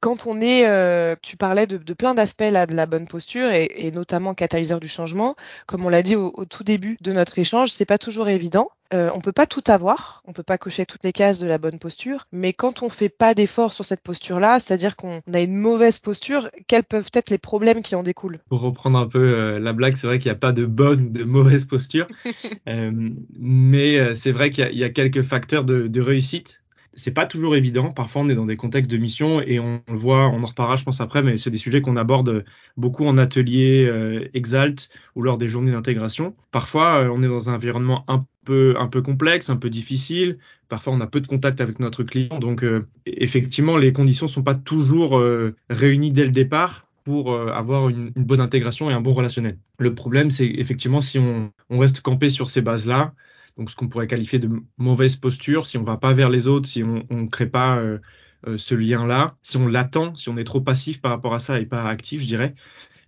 quand 0.00 0.26
on 0.26 0.40
est, 0.40 0.68
euh, 0.68 1.14
tu 1.22 1.36
parlais 1.36 1.66
de, 1.66 1.78
de 1.78 1.94
plein 1.94 2.14
d'aspects 2.14 2.42
là 2.42 2.66
de 2.66 2.74
la 2.74 2.86
bonne 2.86 3.06
posture 3.06 3.50
et, 3.50 3.70
et, 3.76 3.90
notamment 3.90 4.34
catalyseur 4.34 4.80
du 4.80 4.88
changement. 4.88 5.36
Comme 5.66 5.86
on 5.86 5.88
l'a 5.88 6.02
dit 6.02 6.16
au, 6.16 6.32
au, 6.34 6.44
tout 6.44 6.64
début 6.64 6.98
de 7.00 7.12
notre 7.12 7.38
échange, 7.38 7.70
c'est 7.70 7.86
pas 7.86 7.98
toujours 7.98 8.28
évident. 8.28 8.70
Euh, 8.94 9.10
on 9.14 9.20
peut 9.20 9.32
pas 9.32 9.46
tout 9.46 9.64
avoir, 9.66 10.22
on 10.26 10.32
peut 10.32 10.44
pas 10.44 10.58
cocher 10.58 10.86
toutes 10.86 11.02
les 11.02 11.12
cases 11.12 11.40
de 11.40 11.46
la 11.48 11.58
bonne 11.58 11.80
posture, 11.80 12.26
mais 12.30 12.52
quand 12.52 12.84
on 12.84 12.88
fait 12.88 13.08
pas 13.08 13.34
d'efforts 13.34 13.72
sur 13.72 13.84
cette 13.84 14.00
posture-là, 14.00 14.60
c'est-à-dire 14.60 14.94
qu'on 14.94 15.22
a 15.32 15.40
une 15.40 15.56
mauvaise 15.56 15.98
posture, 15.98 16.50
quels 16.68 16.84
peuvent 16.84 17.10
être 17.12 17.30
les 17.30 17.38
problèmes 17.38 17.82
qui 17.82 17.96
en 17.96 18.04
découlent? 18.04 18.38
Pour 18.48 18.60
reprendre 18.60 18.96
un 18.96 19.08
peu 19.08 19.18
euh, 19.18 19.58
la 19.58 19.72
blague, 19.72 19.96
c'est 19.96 20.06
vrai 20.06 20.20
qu'il 20.20 20.30
n'y 20.30 20.36
a 20.36 20.38
pas 20.38 20.52
de 20.52 20.66
bonne, 20.66 21.10
de 21.10 21.24
mauvaise 21.24 21.64
posture, 21.64 22.06
mais 22.66 24.14
c'est 24.14 24.30
vrai 24.30 24.50
qu'il 24.50 24.70
y, 24.70 24.78
y, 24.78 24.84
a 24.84 24.90
quelques 24.90 25.22
facteurs 25.22 25.64
de, 25.64 25.88
de 25.88 26.00
réussite 26.00 26.60
c'est 26.96 27.12
pas 27.12 27.26
toujours 27.26 27.54
évident. 27.54 27.92
Parfois, 27.92 28.22
on 28.22 28.28
est 28.28 28.34
dans 28.34 28.46
des 28.46 28.56
contextes 28.56 28.90
de 28.90 28.96
mission 28.96 29.40
et 29.42 29.60
on, 29.60 29.82
le 29.88 29.96
voit, 29.96 30.28
on 30.28 30.42
en 30.42 30.46
reparlera, 30.46 30.76
je 30.76 30.84
pense, 30.84 31.00
après, 31.00 31.22
mais 31.22 31.36
c'est 31.36 31.50
des 31.50 31.58
sujets 31.58 31.82
qu'on 31.82 31.96
aborde 31.96 32.44
beaucoup 32.76 33.06
en 33.06 33.18
atelier 33.18 33.86
euh, 33.86 34.28
Exalt 34.34 34.88
ou 35.14 35.22
lors 35.22 35.36
des 35.38 35.46
journées 35.46 35.72
d'intégration. 35.72 36.34
Parfois, 36.50 37.02
euh, 37.02 37.10
on 37.12 37.22
est 37.22 37.28
dans 37.28 37.50
un 37.50 37.54
environnement 37.54 38.04
un 38.08 38.24
peu, 38.44 38.74
un 38.78 38.88
peu 38.88 39.02
complexe, 39.02 39.50
un 39.50 39.56
peu 39.56 39.68
difficile. 39.68 40.38
Parfois, 40.70 40.94
on 40.94 41.00
a 41.00 41.06
peu 41.06 41.20
de 41.20 41.26
contact 41.26 41.60
avec 41.60 41.78
notre 41.80 42.02
client. 42.02 42.38
Donc, 42.38 42.64
euh, 42.64 42.86
effectivement, 43.04 43.76
les 43.76 43.92
conditions 43.92 44.26
sont 44.26 44.42
pas 44.42 44.54
toujours 44.54 45.18
euh, 45.18 45.54
réunies 45.68 46.12
dès 46.12 46.24
le 46.24 46.32
départ 46.32 46.82
pour 47.04 47.38
avoir 47.38 47.88
une, 47.88 48.10
bonne 48.16 48.40
intégration 48.40 48.90
et 48.90 48.92
un 48.92 49.00
bon 49.00 49.12
relationnel. 49.12 49.58
Le 49.78 49.94
problème, 49.94 50.28
c'est 50.28 50.48
effectivement 50.48 51.00
si 51.00 51.20
on, 51.20 51.52
on 51.70 51.78
reste 51.78 52.00
campé 52.00 52.28
sur 52.30 52.50
ces 52.50 52.62
bases-là, 52.62 53.14
donc 53.56 53.70
ce 53.70 53.76
qu'on 53.76 53.88
pourrait 53.88 54.06
qualifier 54.06 54.38
de 54.38 54.50
mauvaise 54.76 55.16
posture, 55.16 55.66
si 55.66 55.78
on 55.78 55.82
va 55.82 55.96
pas 55.96 56.12
vers 56.12 56.28
les 56.28 56.46
autres, 56.48 56.68
si 56.68 56.82
on 56.82 57.04
ne 57.10 57.28
crée 57.28 57.46
pas 57.46 57.78
euh, 57.78 57.98
euh, 58.46 58.58
ce 58.58 58.74
lien-là, 58.74 59.36
si 59.42 59.56
on 59.56 59.66
l'attend, 59.66 60.14
si 60.14 60.28
on 60.28 60.36
est 60.36 60.44
trop 60.44 60.60
passif 60.60 61.00
par 61.00 61.10
rapport 61.10 61.34
à 61.34 61.40
ça 61.40 61.58
et 61.60 61.66
pas 61.66 61.84
actif, 61.84 62.20
je 62.20 62.26
dirais, 62.26 62.54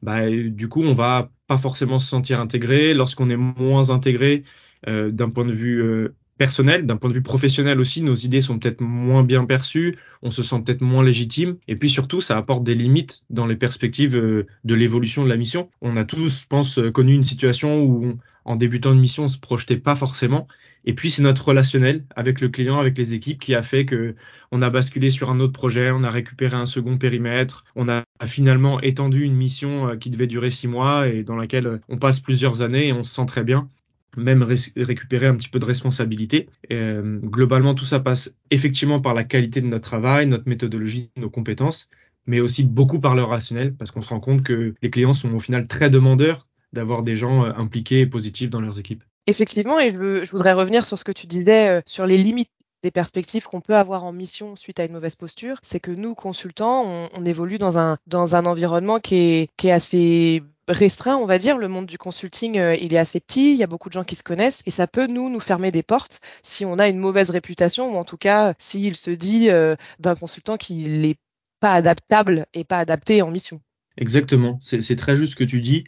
bah, 0.02 0.30
du 0.30 0.68
coup, 0.68 0.82
on 0.82 0.94
va 0.94 1.30
pas 1.46 1.58
forcément 1.58 1.98
se 1.98 2.08
sentir 2.08 2.40
intégré. 2.40 2.94
Lorsqu'on 2.94 3.28
est 3.30 3.36
moins 3.36 3.90
intégré 3.90 4.44
euh, 4.86 5.10
d'un 5.10 5.28
point 5.28 5.44
de 5.44 5.52
vue 5.52 6.08
personnel, 6.38 6.86
d'un 6.86 6.96
point 6.96 7.10
de 7.10 7.14
vue 7.14 7.22
professionnel 7.22 7.80
aussi, 7.80 8.00
nos 8.00 8.14
idées 8.14 8.40
sont 8.40 8.58
peut-être 8.58 8.80
moins 8.80 9.24
bien 9.24 9.44
perçues, 9.44 9.98
on 10.22 10.30
se 10.30 10.44
sent 10.44 10.62
peut-être 10.64 10.82
moins 10.82 11.02
légitime, 11.02 11.56
et 11.66 11.74
puis 11.74 11.90
surtout, 11.90 12.20
ça 12.20 12.38
apporte 12.38 12.62
des 12.62 12.76
limites 12.76 13.24
dans 13.28 13.44
les 13.44 13.56
perspectives 13.56 14.14
de 14.14 14.74
l'évolution 14.74 15.24
de 15.24 15.28
la 15.28 15.36
mission. 15.36 15.68
On 15.80 15.96
a 15.96 16.04
tous, 16.04 16.42
je 16.42 16.46
pense, 16.46 16.78
connu 16.94 17.12
une 17.12 17.24
situation 17.24 17.82
où, 17.82 18.18
en 18.48 18.56
débutant 18.56 18.92
une 18.92 19.00
mission, 19.00 19.24
on 19.24 19.28
se 19.28 19.38
projetait 19.38 19.76
pas 19.76 19.94
forcément, 19.94 20.48
et 20.84 20.94
puis 20.94 21.10
c'est 21.10 21.22
notre 21.22 21.44
relationnel 21.44 22.04
avec 22.16 22.40
le 22.40 22.48
client, 22.48 22.78
avec 22.78 22.96
les 22.96 23.12
équipes, 23.12 23.40
qui 23.40 23.54
a 23.54 23.62
fait 23.62 23.84
que 23.84 24.14
on 24.50 24.62
a 24.62 24.70
basculé 24.70 25.10
sur 25.10 25.30
un 25.30 25.38
autre 25.40 25.52
projet, 25.52 25.90
on 25.90 26.02
a 26.02 26.10
récupéré 26.10 26.56
un 26.56 26.64
second 26.64 26.96
périmètre, 26.96 27.64
on 27.76 27.88
a 27.88 28.04
finalement 28.24 28.80
étendu 28.80 29.22
une 29.24 29.34
mission 29.34 29.88
euh, 29.88 29.96
qui 29.96 30.08
devait 30.08 30.26
durer 30.26 30.50
six 30.50 30.66
mois 30.66 31.08
et 31.08 31.24
dans 31.24 31.36
laquelle 31.36 31.80
on 31.90 31.98
passe 31.98 32.20
plusieurs 32.20 32.62
années 32.62 32.88
et 32.88 32.92
on 32.92 33.04
se 33.04 33.14
sent 33.14 33.26
très 33.26 33.44
bien 33.44 33.68
même 34.16 34.42
récupérer 34.42 35.26
un 35.26 35.36
petit 35.36 35.50
peu 35.50 35.60
de 35.60 35.64
responsabilité. 35.64 36.48
Euh, 36.72 37.20
globalement, 37.22 37.74
tout 37.74 37.84
ça 37.84 38.00
passe 38.00 38.34
effectivement 38.50 39.00
par 39.00 39.14
la 39.14 39.22
qualité 39.22 39.60
de 39.60 39.66
notre 39.66 39.88
travail, 39.88 40.26
notre 40.26 40.48
méthodologie, 40.48 41.10
nos 41.16 41.30
compétences, 41.30 41.88
mais 42.26 42.40
aussi 42.40 42.64
beaucoup 42.64 42.98
par 42.98 43.14
le 43.14 43.22
rationnel, 43.22 43.74
parce 43.74 43.92
qu'on 43.92 44.02
se 44.02 44.08
rend 44.08 44.18
compte 44.18 44.42
que 44.42 44.74
les 44.82 44.90
clients 44.90 45.12
sont 45.12 45.32
au 45.34 45.38
final 45.38 45.68
très 45.68 45.88
demandeurs 45.88 46.47
d'avoir 46.72 47.02
des 47.02 47.16
gens 47.16 47.44
euh, 47.44 47.52
impliqués 47.56 48.00
et 48.00 48.06
positifs 48.06 48.50
dans 48.50 48.60
leurs 48.60 48.78
équipes. 48.78 49.04
Effectivement, 49.26 49.78
et 49.78 49.90
je, 49.90 50.30
voudrais 50.30 50.52
revenir 50.52 50.86
sur 50.86 50.98
ce 50.98 51.04
que 51.04 51.12
tu 51.12 51.26
disais 51.26 51.68
euh, 51.68 51.80
sur 51.86 52.06
les 52.06 52.18
limites 52.18 52.50
des 52.82 52.90
perspectives 52.90 53.44
qu'on 53.44 53.60
peut 53.60 53.76
avoir 53.76 54.04
en 54.04 54.12
mission 54.12 54.54
suite 54.54 54.78
à 54.78 54.84
une 54.84 54.92
mauvaise 54.92 55.16
posture, 55.16 55.58
c'est 55.62 55.80
que 55.80 55.90
nous, 55.90 56.14
consultants, 56.14 56.84
on, 56.86 57.08
on, 57.12 57.24
évolue 57.24 57.58
dans 57.58 57.76
un, 57.76 57.98
dans 58.06 58.36
un 58.36 58.46
environnement 58.46 59.00
qui 59.00 59.16
est, 59.16 59.50
qui 59.56 59.68
est 59.68 59.72
assez 59.72 60.42
restreint, 60.68 61.16
on 61.16 61.26
va 61.26 61.38
dire. 61.38 61.58
Le 61.58 61.68
monde 61.68 61.86
du 61.86 61.98
consulting, 61.98 62.58
euh, 62.58 62.76
il 62.76 62.94
est 62.94 62.98
assez 62.98 63.20
petit, 63.20 63.52
il 63.52 63.56
y 63.56 63.62
a 63.62 63.66
beaucoup 63.66 63.88
de 63.88 63.94
gens 63.94 64.04
qui 64.04 64.14
se 64.14 64.22
connaissent 64.22 64.62
et 64.66 64.70
ça 64.70 64.86
peut 64.86 65.06
nous 65.06 65.28
nous 65.28 65.40
fermer 65.40 65.70
des 65.70 65.82
portes 65.82 66.20
si 66.42 66.64
on 66.64 66.78
a 66.78 66.88
une 66.88 66.98
mauvaise 66.98 67.30
réputation 67.30 67.94
ou 67.94 67.96
en 67.96 68.04
tout 68.04 68.16
cas 68.16 68.54
s'il 68.58 68.96
se 68.96 69.10
dit 69.10 69.50
euh, 69.50 69.76
d'un 69.98 70.14
consultant 70.14 70.56
qu'il 70.56 71.00
n'est 71.00 71.16
pas 71.60 71.72
adaptable 71.72 72.46
et 72.54 72.64
pas 72.64 72.78
adapté 72.78 73.22
en 73.22 73.30
mission. 73.30 73.60
Exactement, 73.96 74.58
c'est 74.60 74.94
très 74.94 75.16
juste 75.16 75.32
ce 75.32 75.36
que 75.36 75.42
tu 75.42 75.60
dis. 75.60 75.84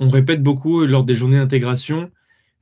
On 0.00 0.08
répète 0.08 0.42
beaucoup 0.42 0.84
lors 0.86 1.04
des 1.04 1.14
journées 1.14 1.36
d'intégration 1.36 2.10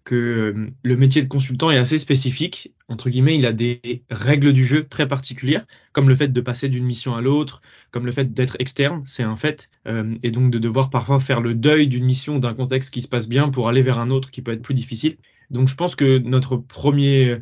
que 0.03 0.15
euh, 0.15 0.71
le 0.83 0.97
métier 0.97 1.23
de 1.23 1.29
consultant 1.29 1.71
est 1.71 1.77
assez 1.77 1.99
spécifique. 1.99 2.73
Entre 2.89 3.11
guillemets, 3.11 3.37
il 3.37 3.47
a 3.47 3.53
des 3.53 4.03
règles 4.11 4.53
du 4.53 4.67
jeu 4.67 4.89
très 4.89 5.07
particulières, 5.07 5.65
comme 5.93 6.09
le 6.09 6.17
fait 6.17 6.29
de 6.29 6.41
passer 6.41 6.69
d'une 6.69 6.85
mission 6.85 7.15
à 7.15 7.21
l'autre, 7.21 7.63
comme 7.93 8.07
le 8.07 8.13
fait 8.13 8.35
d'être 8.35 8.57
externe, 8.59 9.05
c'est 9.07 9.23
un 9.23 9.37
fait, 9.37 9.71
euh, 9.87 10.17
et 10.25 10.33
donc 10.33 10.51
de 10.51 10.59
devoir 10.59 10.91
parfois 10.91 11.21
faire 11.21 11.41
le 11.41 11.55
deuil 11.55 11.87
d'une 11.87 12.05
mission, 12.05 12.41
d'un 12.41 12.55
contexte 12.55 12.93
qui 12.93 13.03
se 13.03 13.09
passe 13.09 13.29
bien 13.29 13.51
pour 13.51 13.69
aller 13.69 13.83
vers 13.83 13.99
un 13.99 14.11
autre 14.11 14.31
qui 14.31 14.43
peut 14.43 14.53
être 14.53 14.63
plus 14.63 14.75
difficile. 14.75 15.17
Donc 15.51 15.69
je 15.69 15.77
pense 15.77 15.95
que 15.95 16.19
notre 16.19 16.57
premier 16.57 17.39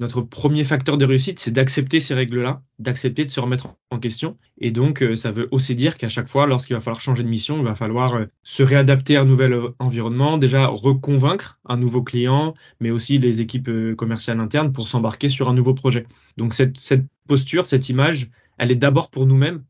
notre 0.00 0.22
premier 0.22 0.64
facteur 0.64 0.98
de 0.98 1.04
réussite, 1.04 1.38
c'est 1.38 1.52
d'accepter 1.52 2.00
ces 2.00 2.14
règles-là, 2.14 2.62
d'accepter 2.78 3.24
de 3.24 3.30
se 3.30 3.38
remettre 3.38 3.68
en 3.90 3.98
question. 3.98 4.36
Et 4.58 4.72
donc, 4.72 5.02
euh, 5.02 5.14
ça 5.14 5.30
veut 5.30 5.48
aussi 5.52 5.74
dire 5.74 5.96
qu'à 5.96 6.08
chaque 6.08 6.28
fois, 6.28 6.46
lorsqu'il 6.46 6.74
va 6.74 6.80
falloir 6.80 7.00
changer 7.00 7.22
de 7.22 7.28
mission, 7.28 7.58
il 7.58 7.64
va 7.64 7.76
falloir 7.76 8.14
euh, 8.14 8.24
se 8.42 8.62
réadapter 8.62 9.16
à 9.16 9.22
un 9.22 9.24
nouvel 9.24 9.52
euh, 9.52 9.74
environnement, 9.78 10.36
déjà 10.36 10.66
reconvaincre 10.66 11.60
un 11.64 11.76
nouveau 11.76 12.02
client, 12.02 12.54
mais 12.80 12.90
aussi 12.90 13.18
les 13.18 13.40
équipes 13.40 13.70
commerciales 13.96 14.40
internes 14.40 14.72
pour 14.72 14.88
s'embarquer 14.88 15.28
sur 15.28 15.48
un 15.48 15.54
nouveau 15.54 15.74
projet. 15.74 16.06
Donc, 16.36 16.54
cette 16.54 17.04
posture, 17.28 17.66
cette 17.66 17.88
image, 17.88 18.30
elle 18.58 18.72
est 18.72 18.76
d'abord 18.76 19.10
pour 19.10 19.26
nous-mêmes 19.26 19.64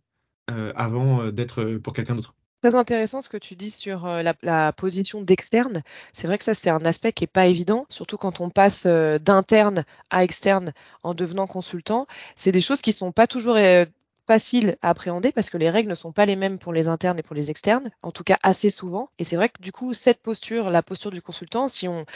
avant 0.77 1.31
d'être 1.31 1.79
pour 1.83 1.95
quelqu'un 1.95 2.15
d'autre 2.15 2.35
très 2.65 2.77
intéressant 2.77 3.21
ce 3.21 3.29
que 3.29 3.37
tu 3.37 3.57
dis 3.57 3.69
sur 3.69 4.07
euh, 4.07 4.23
la, 4.43 4.73
position 4.73 5.21
d'externe. 5.21 5.83
C'est 6.15 6.27
vrai 6.27 6.39
que 6.39 6.45
ça, 6.45 6.55
c'est 6.55 6.71
un 6.71 6.87
aspect 6.87 7.13
qui 7.13 7.25
est 7.25 7.27
pas 7.27 7.47
évident, 7.47 7.85
surtout 7.91 8.17
quand 8.17 8.41
on 8.41 8.49
passe 8.49 8.85
euh, 8.87 9.19
d'interne 9.19 9.85
à 10.09 10.25
externe 10.25 10.73
en 11.03 11.13
devenant 11.13 11.47
consultant. 11.47 12.07
C'est 12.37 12.53
des 12.53 12.63
choses 12.63 12.81
qui 12.81 12.93
sont 12.93 13.13
pas 13.13 13.27
toujours 13.27 13.57
euh, 13.57 13.85
faciles 14.27 14.79
à 14.81 14.89
appréhender 14.89 15.31
parce 15.31 15.51
que 15.51 15.59
les 15.59 15.69
règles 15.69 15.91
ne 15.91 15.95
sont 15.95 16.13
pas 16.13 16.25
les 16.25 16.37
mêmes 16.37 16.59
pour 16.59 16.73
les 16.73 16.89
internes 16.89 17.19
et 17.19 17.23
pour 17.23 17.37
les 17.37 17.51
externes, 17.51 17.91
en 18.03 18.13
tout 18.13 18.25
cas 18.25 18.39
assez 18.43 18.71
souvent. 18.71 19.11
Et 19.19 19.25
c'est 19.25 19.37
vrai 19.37 19.51
que 19.51 19.61
du 19.61 19.71
coup, 19.71 19.93
cette 19.93 20.23
posture, 20.23 20.71
la 20.71 20.83
posture 20.83 21.11
du 21.11 21.21
consultant, 21.21 21.69
si 21.69 21.87
on, 21.87 22.07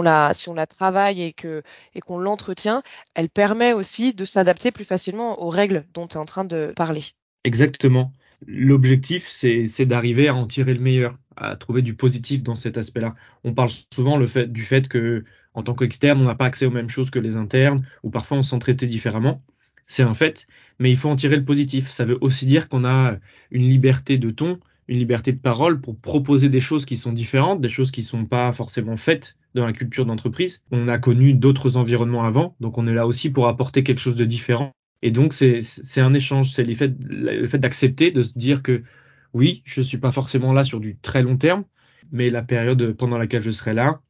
la, 0.00 0.32
travaille 0.66 1.20
et 1.20 2.00
qu'on 2.00 2.18
l'entretient, 2.18 2.82
elle 3.14 3.28
permet 3.28 3.74
aussi 3.74 4.14
de 4.14 4.24
s'adapter 4.24 4.70
plus 4.70 4.86
facilement 4.86 5.42
aux 5.42 5.50
règles 5.50 5.84
dont 5.92 6.06
tu 6.06 6.14
es 6.14 6.18
en 6.18 6.24
train 6.24 6.46
de 6.46 6.72
parler. 6.74 7.04
Exactement 7.44 8.12
l'objectif, 8.46 9.28
c'est 9.28 9.86
d'arriver 9.86 10.28
à 10.28 10.34
en 10.34 10.46
tirer 10.46 10.74
le 10.74 10.80
meilleur, 10.80 11.18
à 11.36 11.56
trouver 11.56 11.82
du 11.82 11.94
positif 11.94 12.42
dans 12.42 12.54
cet 12.54 12.76
aspect-là. 12.76 13.14
On 13.44 13.54
parle 13.54 13.70
souvent 13.92 14.18
du 14.20 14.62
fait 14.62 14.88
que, 14.88 15.24
en 15.54 15.62
tant 15.62 15.74
qu'externe, 15.74 16.20
on 16.20 16.24
n'a 16.24 16.34
pas 16.34 16.46
accès 16.46 16.66
aux 16.66 16.70
mêmes 16.70 16.88
choses 16.88 17.10
que 17.10 17.18
les 17.18 17.36
internes, 17.36 17.86
ou 18.02 18.10
parfois 18.10 18.38
on 18.38 18.42
s'en 18.42 18.58
traitait 18.58 18.86
différemment. 18.86 19.42
C'est 19.86 20.02
un 20.04 20.14
fait, 20.14 20.46
mais 20.78 20.90
il 20.90 20.96
faut 20.96 21.08
en 21.08 21.16
tirer 21.16 21.36
le 21.36 21.44
positif. 21.44 21.90
Ça 21.90 22.04
veut 22.04 22.18
aussi 22.20 22.46
dire 22.46 22.68
qu'on 22.68 22.84
a 22.84 23.16
une 23.50 23.68
liberté 23.68 24.18
de 24.18 24.30
ton, 24.30 24.60
une 24.86 24.98
liberté 24.98 25.32
de 25.32 25.38
parole 25.38 25.80
pour 25.80 25.98
proposer 25.98 26.48
des 26.48 26.60
choses 26.60 26.86
qui 26.86 26.96
sont 26.96 27.12
différentes, 27.12 27.60
des 27.60 27.68
choses 27.68 27.90
qui 27.90 28.00
ne 28.00 28.06
sont 28.06 28.24
pas 28.24 28.52
forcément 28.52 28.96
faites 28.96 29.36
dans 29.54 29.66
la 29.66 29.72
culture 29.72 30.06
d'entreprise. 30.06 30.62
On 30.70 30.88
a 30.88 30.98
connu 30.98 31.34
d'autres 31.34 31.76
environnements 31.76 32.24
avant, 32.24 32.54
donc 32.60 32.78
on 32.78 32.86
est 32.86 32.94
là 32.94 33.06
aussi 33.06 33.30
pour 33.30 33.48
apporter 33.48 33.82
quelque 33.82 34.00
chose 34.00 34.16
de 34.16 34.24
différent 34.24 34.72
et 35.02 35.10
donc, 35.10 35.32
c'est 35.32 36.00
un 36.00 36.14
échange. 36.14 36.52
C'est 36.52 36.64
le 36.64 36.74
fait, 36.74 37.58
d'accepter, 37.58 38.10
de 38.10 38.22
se 38.22 38.32
dire 38.36 38.62
que 38.62 38.82
oui, 39.32 39.62
je 39.64 39.80
ne 39.80 39.84
suis 39.84 39.98
pas 39.98 40.12
forcément 40.12 40.52
là 40.52 40.64
sur 40.64 40.80
du 40.80 40.96
très 40.98 41.22
long 41.22 41.36
terme, 41.36 41.64
mais 42.12 42.30
la 42.30 42.42
période 42.42 42.92
pendant 42.92 43.16
laquelle 43.16 43.42
je 43.42 43.50
serai 43.50 43.74
là, 43.74 44.00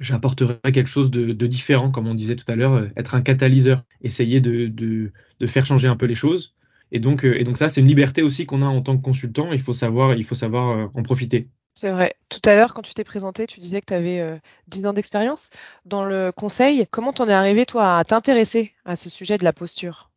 j'apporterai 0.00 0.58
quelque 0.72 0.88
chose 0.88 1.10
de, 1.10 1.46
différent, 1.46 1.90
comme 1.90 2.06
on 2.06 2.14
disait 2.14 2.36
tout 2.36 2.50
à 2.50 2.56
l'heure, 2.56 2.74
euh, 2.74 2.88
être 2.96 3.14
un 3.14 3.22
catalyseur, 3.22 3.84
essayer 4.02 4.40
de, 4.40 4.66
de, 4.66 5.12
de, 5.38 5.46
faire 5.46 5.66
changer 5.66 5.88
un 5.88 5.96
peu 5.96 6.06
les 6.06 6.14
choses. 6.14 6.54
Et 6.92 6.98
donc, 6.98 7.24
euh, 7.24 7.38
et 7.38 7.44
donc 7.44 7.58
ça, 7.58 7.68
c'est 7.68 7.80
une 7.80 7.86
liberté 7.86 8.22
aussi 8.22 8.46
qu'on 8.46 8.62
a 8.62 8.66
en 8.66 8.82
tant 8.82 8.96
que 8.96 9.02
consultant. 9.02 9.52
Il 9.52 9.60
faut 9.60 9.74
savoir, 9.74 10.14
il 10.14 10.24
faut 10.24 10.34
savoir 10.34 10.78
euh, 10.78 10.86
en 10.94 11.02
profiter. 11.02 11.48
C'est 11.74 11.90
vrai. 11.90 12.14
Tout 12.28 12.40
à 12.44 12.56
l'heure, 12.56 12.74
quand 12.74 12.82
tu 12.82 12.94
t'es 12.94 13.04
présenté, 13.04 13.46
tu 13.46 13.60
disais 13.60 13.80
que 13.80 13.86
tu 13.86 13.94
avais 13.94 14.40
10 14.66 14.86
ans 14.86 14.92
d'expérience 14.92 15.50
dans 15.84 16.04
le 16.04 16.32
conseil. 16.32 16.86
Comment 16.90 17.12
t'en 17.12 17.28
es 17.28 17.32
arrivé, 17.32 17.64
toi, 17.64 17.96
à 17.96 18.04
t'intéresser 18.04 18.74
à 18.84 18.96
ce 18.96 19.08
sujet 19.08 19.38
de 19.38 19.44
la 19.44 19.52
posture? 19.52 20.09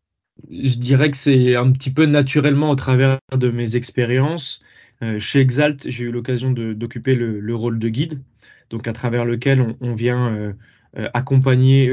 Je 0.50 0.78
dirais 0.78 1.12
que 1.12 1.18
c'est 1.18 1.56
un 1.56 1.72
petit 1.72 1.92
peu 1.92 2.06
naturellement 2.06 2.72
au 2.72 2.76
travers 2.76 3.20
de 3.32 3.50
mes 3.50 3.76
expériences. 3.76 4.62
Euh, 5.02 5.20
chez 5.20 5.40
Exalt, 5.40 5.90
j'ai 5.90 6.06
eu 6.06 6.12
l'occasion 6.12 6.52
d'occuper 6.52 7.16
le, 7.16 7.56
rôle 7.56 7.80
de 7.80 7.90
guide, 7.90 8.22
donc 8.70 8.88
à 8.88 8.94
travers 8.94 9.26
lequel 9.26 9.76
on, 9.82 9.94
vient 9.94 10.34
euh, 10.34 10.54
euh, 10.98 11.10
accompagner, 11.14 11.92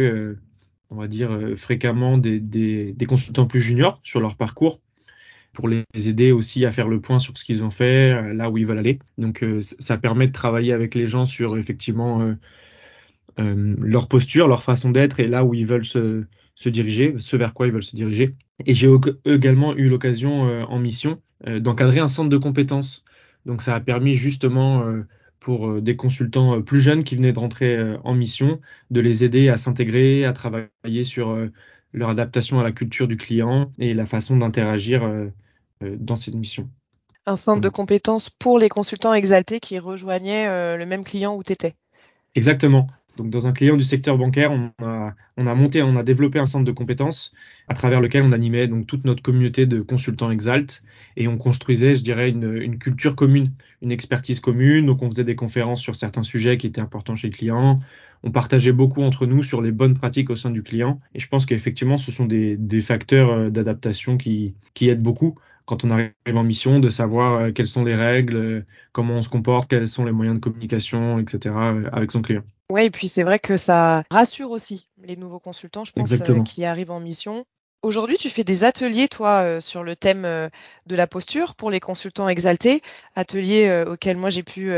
on 0.91 0.97
va 0.97 1.09
dire, 1.09 1.31
fréquemment 1.57 2.19
des, 2.19 2.41
des, 2.41 3.07
consultants 3.07 3.47
plus 3.47 3.61
juniors 3.61 4.01
sur 4.05 4.21
leur 4.21 4.37
parcours 4.37 4.81
pour 5.53 5.69
les 5.69 5.85
aider 5.95 6.31
aussi 6.31 6.65
à 6.65 6.71
faire 6.71 6.87
le 6.87 7.01
point 7.01 7.19
sur 7.19 7.37
ce 7.37 7.45
qu'ils 7.45 7.65
ont 7.65 7.71
fait, 7.71 8.33
là 8.35 8.51
où 8.51 8.59
ils 8.59 8.67
veulent 8.67 8.79
aller. 8.79 9.01
Donc 9.19 9.45
ça 9.61 9.99
permet 9.99 10.29
de 10.29 10.33
travailler 10.33 10.73
avec 10.73 10.95
les 10.95 11.09
gens 11.09 11.25
sur 11.25 11.59
effectivement 11.59 12.35
leur 13.37 14.09
posture, 14.09 14.47
leur 14.47 14.63
façon 14.63 14.91
d'être 14.91 15.19
et 15.19 15.27
là 15.27 15.45
où 15.45 15.55
ils 15.55 15.67
veulent 15.67 15.85
se, 15.85 16.25
se 16.61 16.69
diriger, 16.69 17.15
ce 17.19 17.37
vers 17.37 17.55
quoi 17.55 17.67
ils 17.67 17.73
veulent 17.73 17.83
se 17.83 17.97
diriger. 17.97 18.35
Et 18.67 18.75
j'ai 18.75 18.91
également 19.25 19.75
eu 19.75 19.89
l'occasion 19.89 20.47
euh, 20.47 20.63
en 20.65 20.79
mission 20.79 21.23
euh, 21.47 21.59
d'encadrer 21.59 22.01
un 22.01 22.09
centre 22.09 22.29
de 22.29 22.37
compétences. 22.37 23.03
Donc 23.47 23.63
ça 23.63 23.75
a 23.75 23.81
permis 23.81 24.15
justement 24.15 24.83
euh, 24.83 25.07
pour 25.39 25.81
des 25.81 25.97
consultants 25.97 26.61
plus 26.61 26.83
jeunes 26.83 27.03
qui 27.03 27.17
venaient 27.17 27.33
de 27.33 27.39
rentrer 27.39 27.97
en 28.05 28.15
mission, 28.15 28.61
de 28.91 29.01
les 29.01 29.25
aider 29.25 29.49
à 29.49 29.57
s'intégrer, 29.57 30.27
à 30.27 30.35
travailler 30.35 31.03
sur 31.03 31.35
leur 31.95 32.11
adaptation 32.11 32.61
à 32.61 32.63
la 32.63 32.73
culture 32.73 33.09
du 33.09 33.17
client 33.17 33.73
et 33.79 33.95
la 33.95 34.05
façon 34.05 34.37
d'interagir 34.37 35.11
dans 35.81 36.15
cette 36.15 36.35
mission. 36.35 36.69
Un 37.25 37.37
centre 37.37 37.63
de 37.63 37.71
compétences 37.71 38.29
pour 38.29 38.59
les 38.59 38.69
consultants 38.69 39.15
exaltés 39.15 39.61
qui 39.61 39.79
rejoignaient 39.79 40.77
le 40.77 40.85
même 40.85 41.05
client 41.05 41.35
où 41.35 41.43
tu 41.43 41.55
étais. 41.55 41.73
Exactement. 42.35 42.87
Donc, 43.21 43.29
dans 43.29 43.47
un 43.47 43.53
client 43.53 43.77
du 43.77 43.85
secteur 43.85 44.17
bancaire, 44.17 44.51
on 44.51 44.73
a, 44.83 45.15
on 45.37 45.47
a, 45.47 45.55
monté, 45.55 45.83
on 45.83 45.95
a 45.97 46.03
développé 46.03 46.39
un 46.39 46.47
centre 46.47 46.65
de 46.65 46.73
compétences 46.73 47.33
à 47.69 47.75
travers 47.75 48.01
lequel 48.01 48.23
on 48.23 48.33
animait 48.33 48.67
donc 48.67 48.87
toute 48.87 49.05
notre 49.05 49.21
communauté 49.21 49.67
de 49.67 49.83
consultants 49.83 50.31
Exalt 50.31 50.83
et 51.19 51.29
on 51.29 51.37
construisait, 51.37 51.95
je 51.95 52.03
dirais, 52.03 52.31
une, 52.31 52.79
culture 52.79 53.17
commune, 53.17 53.53
une 53.83 53.93
expertise 53.93 54.41
commune. 54.41 54.87
Donc, 54.87 55.03
on 55.03 55.11
faisait 55.11 55.25
des 55.25 55.37
conférences 55.37 55.83
sur 55.83 55.97
certains 55.97 56.23
sujets 56.23 56.57
qui 56.57 56.67
étaient 56.67 56.81
importants 56.81 57.15
chez 57.15 57.29
le 57.29 57.35
client. 57.35 57.81
On 58.23 58.31
partageait 58.31 58.73
beaucoup 58.73 59.03
entre 59.03 59.27
nous 59.27 59.43
sur 59.43 59.61
les 59.61 59.71
bonnes 59.71 59.93
pratiques 59.93 60.31
au 60.31 60.37
sein 60.37 60.49
du 60.49 60.63
client. 60.63 60.99
Et 61.15 61.21
je 61.21 61.29
pense 61.29 61.45
qu'effectivement, 61.45 61.99
ce 61.99 62.11
sont 62.13 62.25
des, 62.25 62.81
facteurs 62.81 63.33
euh, 63.33 63.51
d'adaptation 63.51 64.17
qui, 64.17 64.55
qui 64.73 64.89
aident 64.89 65.03
beaucoup 65.03 65.35
quand 65.67 65.85
on 65.85 65.91
arrive 65.91 66.13
en 66.27 66.43
mission, 66.43 66.81
de 66.81 66.89
savoir 66.89 67.35
euh, 67.35 67.53
quelles 67.53 67.69
sont 67.69 67.85
les 67.85 67.95
règles, 67.95 68.37
euh, 68.37 68.67
comment 68.93 69.17
on 69.17 69.23
se 69.23 69.29
comporte, 69.29 69.69
quels 69.69 69.89
sont 69.89 70.05
les 70.07 70.13
moyens 70.13 70.37
de 70.37 70.41
communication, 70.41 71.19
etc. 71.19 71.55
avec 71.93 72.11
son 72.11 72.23
client. 72.23 72.43
Oui, 72.71 72.85
et 72.85 72.91
puis 72.91 73.09
c'est 73.09 73.25
vrai 73.25 73.41
que 73.41 73.57
ça 73.57 74.05
rassure 74.11 74.53
aussi 74.53 74.87
les 75.03 75.17
nouveaux 75.17 75.41
consultants, 75.41 75.85
je 75.85 75.91
pense, 75.91 76.13
euh, 76.13 76.43
qui 76.45 76.65
arrivent 76.65 76.93
en 76.93 77.01
mission. 77.01 77.45
Aujourd'hui, 77.83 78.17
tu 78.17 78.31
fais 78.31 78.45
des 78.45 78.63
ateliers, 78.63 79.09
toi, 79.09 79.43
euh, 79.43 79.61
sur 79.61 79.83
le 79.83 79.97
thème 79.97 80.25
euh, 80.25 80.49
de 80.87 80.95
la 80.95 81.09
posture 81.09 81.57
pour 81.57 81.73
les 81.73 81.81
consultants 81.81 82.29
exaltés, 82.29 82.81
ateliers 83.17 83.85
auxquels 83.89 84.17
moi 84.17 84.31
j'ai 84.31 84.45
pu 84.45 84.71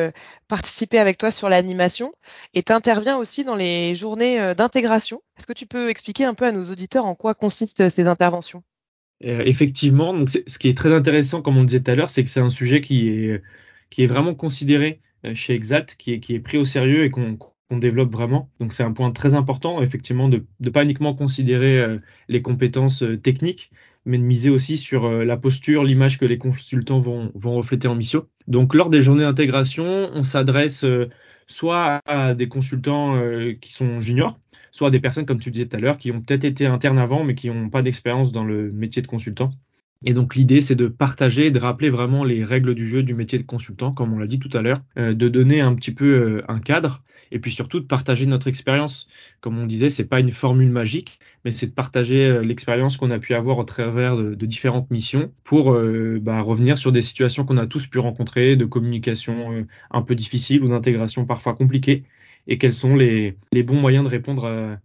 participer 0.49 0.99
avec 0.99 1.19
toi 1.19 1.31
sur 1.31 1.51
l'animation, 1.51 2.15
et 2.55 2.63
tu 2.63 2.73
interviens 2.73 3.19
aussi 3.19 3.45
dans 3.45 3.57
les 3.57 3.95
journées 3.95 4.55
d'intégration. 4.55 5.21
Est-ce 5.37 5.47
que 5.47 5.53
tu 5.53 5.67
peux 5.67 5.91
expliquer 5.91 6.25
un 6.25 6.35
peu 6.35 6.47
à 6.47 6.53
nos 6.53 6.71
auditeurs 6.71 7.05
en 7.05 7.15
quoi 7.15 7.35
consistent 7.35 7.91
ces 7.91 8.07
interventions? 8.07 8.63
Effectivement, 9.21 10.15
donc 10.15 10.31
ce 10.31 10.59
qui 10.59 10.69
est 10.69 10.77
très 10.77 10.93
intéressant, 10.95 11.43
comme 11.43 11.59
on 11.59 11.65
disait 11.65 11.81
tout 11.81 11.91
à 11.91 11.95
l'heure, 11.95 12.11
c'est 12.11 12.25
que 12.25 12.31
c'est 12.31 12.41
un 12.41 12.49
sujet 12.49 12.81
qui 12.81 13.09
est, 13.09 13.43
qui 13.91 14.03
est 14.03 14.07
vraiment 14.07 14.35
considéré 14.35 15.01
chez 15.35 15.55
Exalt, 15.55 15.95
qui 15.97 16.15
est, 16.15 16.21
qui 16.21 16.35
est 16.35 16.41
pris 16.41 16.57
au 16.57 16.65
sérieux 16.65 17.05
et 17.05 17.11
qu'on 17.11 17.37
développe 17.79 18.12
vraiment. 18.12 18.50
Donc 18.59 18.73
c'est 18.73 18.83
un 18.83 18.93
point 18.93 19.11
très 19.12 19.35
important, 19.35 19.83
effectivement, 19.83 20.29
de 20.29 20.45
ne 20.61 20.71
pas 20.71 20.85
uniquement 20.85 21.14
considérer 21.14 21.81
euh, 21.81 21.99
les 22.29 22.43
compétences 22.43 23.02
euh, 23.02 23.17
techniques, 23.17 23.71
mais 24.05 24.19
de 24.19 24.23
miser 24.23 24.50
aussi 24.50 24.76
sur 24.76 25.05
euh, 25.05 25.25
la 25.25 25.37
posture, 25.37 25.85
l'image 25.85 26.19
que 26.19 26.25
les 26.25 26.38
consultants 26.38 27.00
vont, 27.00 27.33
vont 27.35 27.55
refléter 27.55 27.88
en 27.88 27.95
mission. 27.95 28.26
Donc 28.49 28.75
lors 28.75 28.88
des 28.88 29.02
journées 29.02 29.23
d'intégration, 29.23 30.11
on 30.12 30.23
s'adresse 30.23 30.85
soit 31.47 32.00
à 32.07 32.35
des 32.35 32.49
consultants 32.49 33.21
qui 33.61 33.73
sont 33.73 34.00
juniors, 34.00 34.41
soit 34.73 34.88
à 34.88 34.91
des 34.91 35.00
personnes, 35.00 35.26
comme 35.26 35.38
tu 35.38 35.50
disais 35.50 35.67
tout 35.67 35.76
à 35.76 35.81
l'heure, 35.81 35.99
qui 35.99 36.11
ont 36.11 36.21
peut-être 36.21 36.45
été 36.45 36.67
internes 36.67 36.99
avant, 36.99 37.25
mais 37.25 37.35
qui 37.35 37.49
n'ont 37.50 37.71
pas 37.71 37.83
d'expérience 37.83 38.33
dans 38.33 38.45
le 38.45 38.73
métier 38.73 39.02
de 39.02 39.07
consultant. 39.07 39.52
Et 40.04 40.14
donc 40.14 40.35
l'idée, 40.35 40.61
c'est 40.61 40.75
de 40.75 40.88
partager, 40.88 41.50
de 41.50 41.59
rappeler 41.59 41.88
vraiment 41.88 42.25
les 42.25 42.42
règles 42.42 42.75
du 42.75 42.87
jeu 42.87 43.02
du 43.02 43.14
métier 43.14 43.38
de 43.38 43.44
consultant, 43.44 43.92
comme 43.92 44.12
on 44.12 44.18
l'a 44.18 44.26
dit 44.26 44.40
tout 44.40 44.50
à 44.52 44.61
l'heure, 44.61 44.80
euh, 44.99 45.14
de 45.14 45.28
donner 45.28 45.61
un 45.61 45.75
petit 45.75 45.92
peu 45.92 46.04
euh, 46.04 46.44
un 46.49 46.59
cadre, 46.59 47.02
et 47.30 47.38
puis 47.38 47.52
surtout 47.52 47.78
de 47.78 47.87
partager 47.87 48.26
notre 48.26 48.49
expérience. 48.49 49.09
Comme 49.40 49.59
on 49.59 49.66
disait, 49.66 49.90
c'est 49.90 50.04
pas 50.04 50.18
une 50.18 50.32
formule 50.32 50.71
magique, 50.71 51.21
mais 51.44 51.52
c'est 51.52 51.68
de 51.68 51.73
partager 51.73 52.26
euh, 52.26 52.42
l'expérience 52.42 52.97
qu'on 52.97 53.11
a 53.12 53.18
pu 53.21 53.35
avoir 53.35 53.59
au 53.59 53.64
travers 53.64 54.16
de, 54.16 54.35
différentes 54.47 54.90
missions 54.90 55.32
pour 55.44 55.78
bah, 56.21 56.40
revenir 56.42 56.78
sur 56.78 56.90
des 56.90 57.02
situations 57.02 57.44
qu'on 57.44 57.56
a 57.56 57.66
tous 57.66 57.87
pu 57.87 57.99
rencontrer, 58.00 58.56
de 58.56 58.64
communication 58.64 59.66
un 59.90 60.02
peu 60.02 60.14
difficile 60.16 60.62
ou 60.64 60.68
d'intégration 60.68 61.25
parfois 61.26 61.54
compliquée, 61.54 62.04
et 62.49 62.59
quels 62.59 62.75
sont 62.75 62.97
les, 62.97 63.37
les 63.52 63.62
bons 63.62 63.80
moyens 63.80 64.04
de 64.04 64.11
répondre 64.11 64.78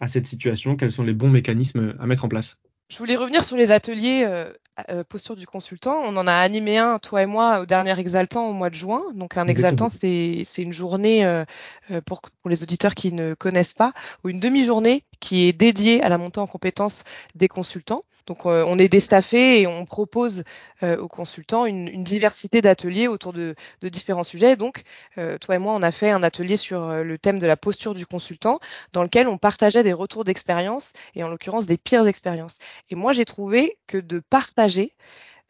à 0.00 0.06
cette 0.06 0.26
situation, 0.26 0.76
quels 0.76 0.92
sont 0.92 1.02
les 1.02 1.14
bons 1.14 1.30
mécanismes 1.30 1.94
à 1.98 2.06
mettre 2.06 2.24
en 2.24 2.28
place? 2.28 2.58
Je 2.92 2.98
voulais 2.98 3.16
revenir 3.16 3.42
sur 3.42 3.56
les 3.56 3.70
ateliers 3.70 4.24
euh, 4.26 4.52
euh, 4.90 5.02
posture 5.02 5.34
du 5.34 5.46
consultant. 5.46 6.02
On 6.04 6.14
en 6.18 6.26
a 6.26 6.34
animé 6.34 6.76
un, 6.76 6.98
toi 6.98 7.22
et 7.22 7.26
moi, 7.26 7.60
au 7.60 7.64
dernier 7.64 7.98
Exaltant 7.98 8.46
au 8.46 8.52
mois 8.52 8.68
de 8.68 8.74
juin. 8.74 9.02
Donc 9.14 9.38
un 9.38 9.46
Exaltant, 9.46 9.88
c'est 9.88 10.44
une 10.58 10.74
journée, 10.74 11.24
euh, 11.24 11.46
euh, 11.90 12.02
pour, 12.02 12.20
pour 12.20 12.50
les 12.50 12.62
auditeurs 12.62 12.94
qui 12.94 13.14
ne 13.14 13.32
connaissent 13.32 13.72
pas, 13.72 13.94
ou 14.24 14.28
une 14.28 14.40
demi-journée 14.40 15.04
qui 15.22 15.48
est 15.48 15.52
dédiée 15.52 16.02
à 16.02 16.08
la 16.08 16.18
montée 16.18 16.40
en 16.40 16.46
compétences 16.46 17.04
des 17.34 17.48
consultants. 17.48 18.02
Donc 18.26 18.46
on 18.46 18.78
est 18.78 18.88
déstaffé 18.88 19.60
et 19.62 19.66
on 19.66 19.84
propose 19.84 20.44
aux 20.82 21.08
consultants 21.08 21.66
une, 21.66 22.04
diversité 22.04 22.62
d'ateliers 22.62 23.08
autour 23.08 23.32
de, 23.32 23.56
de, 23.80 23.88
différents 23.88 24.22
sujets. 24.22 24.54
Donc 24.54 24.84
toi 25.16 25.56
et 25.56 25.58
moi, 25.58 25.74
on 25.74 25.82
a 25.82 25.90
fait 25.90 26.10
un 26.10 26.22
atelier 26.22 26.56
sur 26.56 27.02
le 27.02 27.18
thème 27.18 27.40
de 27.40 27.48
la 27.48 27.56
posture 27.56 27.94
du 27.94 28.06
consultant, 28.06 28.60
dans 28.92 29.02
lequel 29.02 29.26
on 29.26 29.38
partageait 29.38 29.82
des 29.82 29.92
retours 29.92 30.22
d'expérience 30.22 30.92
et 31.16 31.24
en 31.24 31.28
l'occurrence 31.28 31.66
des 31.66 31.78
pires 31.78 32.06
expériences. 32.06 32.58
Et 32.90 32.94
moi, 32.94 33.12
j'ai 33.12 33.24
trouvé 33.24 33.76
que 33.88 33.98
de 33.98 34.20
partager 34.20 34.94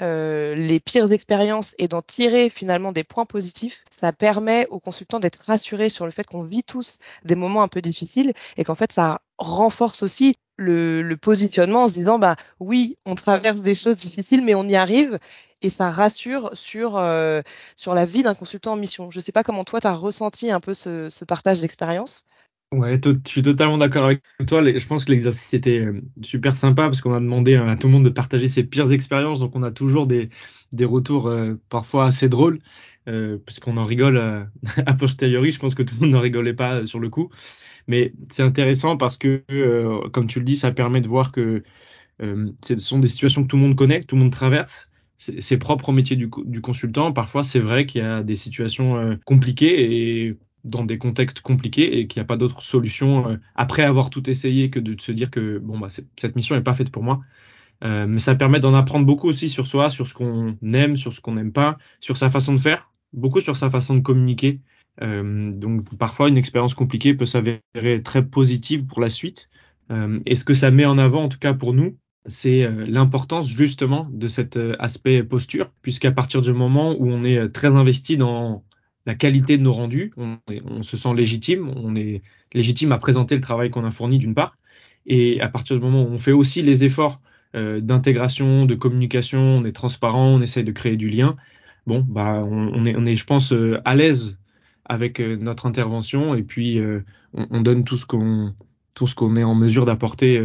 euh, 0.02 0.56
les 0.56 0.80
pires 0.80 1.12
expériences 1.12 1.74
et 1.78 1.86
d'en 1.86 2.02
tirer 2.02 2.50
finalement 2.50 2.90
des 2.90 3.04
points 3.04 3.24
positifs, 3.24 3.84
ça 3.90 4.12
permet 4.12 4.66
aux 4.68 4.80
consultants 4.80 5.20
d'être 5.20 5.44
rassurés 5.46 5.90
sur 5.90 6.06
le 6.06 6.10
fait 6.10 6.24
qu'on 6.24 6.42
vit 6.42 6.64
tous 6.64 6.98
des 7.24 7.36
moments 7.36 7.62
un 7.62 7.68
peu 7.68 7.80
difficiles 7.80 8.32
et 8.56 8.64
qu'en 8.64 8.74
fait 8.74 8.90
ça 8.90 9.20
renforce 9.38 10.02
aussi 10.02 10.36
le, 10.56 11.14
positionnement 11.14 11.84
en 11.84 11.88
se 11.88 11.94
disant 11.94 12.18
bah 12.18 12.36
oui 12.58 12.98
on 13.06 13.14
traverse 13.14 13.60
des 13.60 13.74
choses 13.74 13.96
difficiles 13.96 14.42
mais 14.42 14.54
on 14.54 14.64
y 14.64 14.76
arrive 14.76 15.18
et 15.62 15.70
ça 15.70 15.90
rassure 15.90 16.50
sur 16.54 16.96
euh, 16.96 17.42
sur 17.76 17.94
la 17.94 18.04
vie 18.04 18.24
d'un 18.24 18.34
consultant 18.34 18.72
en 18.72 18.76
mission. 18.76 19.10
Je 19.10 19.20
sais 19.20 19.32
pas 19.32 19.44
comment 19.44 19.64
toi 19.64 19.80
tu 19.80 19.86
as 19.86 19.94
ressenti 19.94 20.50
un 20.50 20.60
peu 20.60 20.74
ce, 20.74 21.10
ce 21.10 21.24
partage 21.24 21.60
d'expérience. 21.60 22.24
Ouais, 22.72 22.98
je 23.04 23.10
suis 23.30 23.42
totalement 23.42 23.76
d'accord 23.76 24.06
avec 24.06 24.22
toi. 24.46 24.62
Je 24.64 24.86
pense 24.86 25.04
que 25.04 25.10
l'exercice 25.12 25.52
était 25.52 25.80
euh, 25.80 26.00
super 26.22 26.56
sympa 26.56 26.84
parce 26.84 27.02
qu'on 27.02 27.12
a 27.12 27.20
demandé 27.20 27.54
à 27.54 27.76
tout 27.76 27.86
le 27.88 27.92
monde 27.92 28.04
de 28.04 28.08
partager 28.08 28.48
ses 28.48 28.64
pires 28.64 28.92
expériences. 28.92 29.40
Donc 29.40 29.54
on 29.54 29.62
a 29.62 29.70
toujours 29.70 30.06
des, 30.06 30.30
des 30.72 30.86
retours 30.86 31.26
euh, 31.26 31.54
parfois 31.68 32.06
assez 32.06 32.30
drôles, 32.30 32.60
euh, 33.08 33.36
puisqu'on 33.44 33.76
en 33.76 33.84
rigole 33.84 34.16
euh, 34.16 34.44
a 34.86 34.94
posteriori. 34.94 35.52
Je 35.52 35.58
pense 35.58 35.74
que 35.74 35.82
tout 35.82 35.94
le 35.96 36.00
monde 36.00 36.10
n'en 36.12 36.20
rigolait 36.20 36.54
pas 36.54 36.86
sur 36.86 36.98
le 36.98 37.10
coup. 37.10 37.28
Mais 37.88 38.14
c'est 38.30 38.42
intéressant 38.44 38.96
parce 38.96 39.18
que, 39.18 39.42
comme 40.10 40.28
tu 40.28 40.38
le 40.40 40.44
dis, 40.46 40.56
ça 40.56 40.72
permet 40.72 41.00
de 41.02 41.08
voir 41.08 41.32
que 41.32 41.62
ce 42.20 42.78
sont 42.78 42.98
des 42.98 43.08
situations 43.08 43.42
que 43.42 43.48
tout 43.48 43.56
le 43.56 43.62
monde 43.62 43.76
connaît, 43.76 44.02
tout 44.02 44.16
le 44.16 44.22
monde 44.22 44.32
traverse. 44.32 44.88
C'est 45.18 45.58
propre 45.58 45.90
au 45.90 45.92
métier 45.92 46.16
du, 46.16 46.28
du 46.44 46.60
consultant. 46.60 47.12
Parfois, 47.12 47.44
c'est 47.44 47.60
vrai 47.60 47.86
qu'il 47.86 48.02
y 48.02 48.04
a 48.04 48.22
des 48.24 48.34
situations 48.34 49.18
compliquées 49.24 50.26
et 50.28 50.36
dans 50.64 50.84
des 50.84 50.98
contextes 50.98 51.40
compliqués 51.40 51.98
et 51.98 52.06
qu'il 52.06 52.20
n'y 52.20 52.24
a 52.24 52.26
pas 52.26 52.36
d'autre 52.36 52.62
solution 52.62 53.28
euh, 53.28 53.36
après 53.54 53.82
avoir 53.82 54.10
tout 54.10 54.28
essayé 54.30 54.70
que 54.70 54.80
de 54.80 55.00
se 55.00 55.12
dire 55.12 55.30
que 55.30 55.58
bon 55.58 55.78
bah 55.78 55.88
cette 55.88 56.36
mission 56.36 56.54
n'est 56.54 56.62
pas 56.62 56.74
faite 56.74 56.90
pour 56.90 57.02
moi. 57.02 57.20
Euh, 57.84 58.06
mais 58.06 58.20
ça 58.20 58.34
permet 58.36 58.60
d'en 58.60 58.74
apprendre 58.74 59.04
beaucoup 59.06 59.28
aussi 59.28 59.48
sur 59.48 59.66
soi, 59.66 59.90
sur 59.90 60.06
ce 60.06 60.14
qu'on 60.14 60.56
aime, 60.62 60.96
sur 60.96 61.12
ce 61.12 61.20
qu'on 61.20 61.34
n'aime 61.34 61.52
pas, 61.52 61.78
sur 62.00 62.16
sa 62.16 62.30
façon 62.30 62.54
de 62.54 62.60
faire, 62.60 62.90
beaucoup 63.12 63.40
sur 63.40 63.56
sa 63.56 63.70
façon 63.70 63.96
de 63.96 64.00
communiquer. 64.00 64.60
Euh, 65.00 65.50
donc 65.52 65.96
parfois 65.96 66.28
une 66.28 66.36
expérience 66.36 66.74
compliquée 66.74 67.14
peut 67.14 67.26
s'avérer 67.26 68.02
très 68.04 68.24
positive 68.24 68.86
pour 68.86 69.00
la 69.00 69.08
suite. 69.08 69.48
Euh, 69.90 70.20
et 70.26 70.36
ce 70.36 70.44
que 70.44 70.54
ça 70.54 70.70
met 70.70 70.84
en 70.84 70.98
avant, 70.98 71.24
en 71.24 71.28
tout 71.28 71.38
cas 71.38 71.54
pour 71.54 71.72
nous, 71.72 71.96
c'est 72.26 72.62
euh, 72.62 72.86
l'importance 72.86 73.48
justement 73.48 74.08
de 74.12 74.28
cet 74.28 74.58
aspect 74.78 75.24
posture, 75.24 75.72
puisqu'à 75.82 76.12
partir 76.12 76.42
du 76.42 76.52
moment 76.52 76.94
où 76.98 77.10
on 77.10 77.24
est 77.24 77.48
très 77.48 77.68
investi 77.68 78.16
dans 78.16 78.64
la 79.06 79.14
qualité 79.14 79.58
de 79.58 79.62
nos 79.62 79.72
rendus, 79.72 80.12
on, 80.16 80.82
se 80.82 80.96
sent 80.96 81.14
légitime, 81.14 81.72
on 81.76 81.94
est 81.96 82.22
légitime 82.52 82.92
à 82.92 82.98
présenter 82.98 83.34
le 83.34 83.40
travail 83.40 83.70
qu'on 83.70 83.84
a 83.84 83.90
fourni 83.90 84.18
d'une 84.18 84.34
part, 84.34 84.54
et 85.06 85.40
à 85.40 85.48
partir 85.48 85.76
du 85.76 85.82
moment 85.82 86.02
où 86.02 86.12
on 86.12 86.18
fait 86.18 86.32
aussi 86.32 86.62
les 86.62 86.84
efforts 86.84 87.20
euh, 87.56 87.80
d'intégration, 87.80 88.64
de 88.64 88.74
communication, 88.74 89.40
on 89.40 89.64
est 89.64 89.72
transparent, 89.72 90.34
on 90.34 90.40
essaye 90.40 90.64
de 90.64 90.72
créer 90.72 90.96
du 90.96 91.10
lien, 91.10 91.36
bon, 91.86 92.04
bah, 92.08 92.44
on, 92.44 92.84
est, 92.84 93.16
je 93.16 93.24
pense, 93.24 93.52
euh, 93.52 93.80
à 93.84 93.94
l'aise 93.94 94.38
avec 94.84 95.20
euh, 95.20 95.36
notre 95.36 95.66
intervention, 95.66 96.34
et 96.34 96.42
puis 96.42 96.80
on, 97.34 97.46
on, 97.50 97.60
donne 97.60 97.84
tout 97.84 97.96
ce 97.96 98.06
qu'on 98.06 99.36
est 99.36 99.44
en 99.44 99.54
mesure 99.54 99.84
d'apporter 99.84 100.40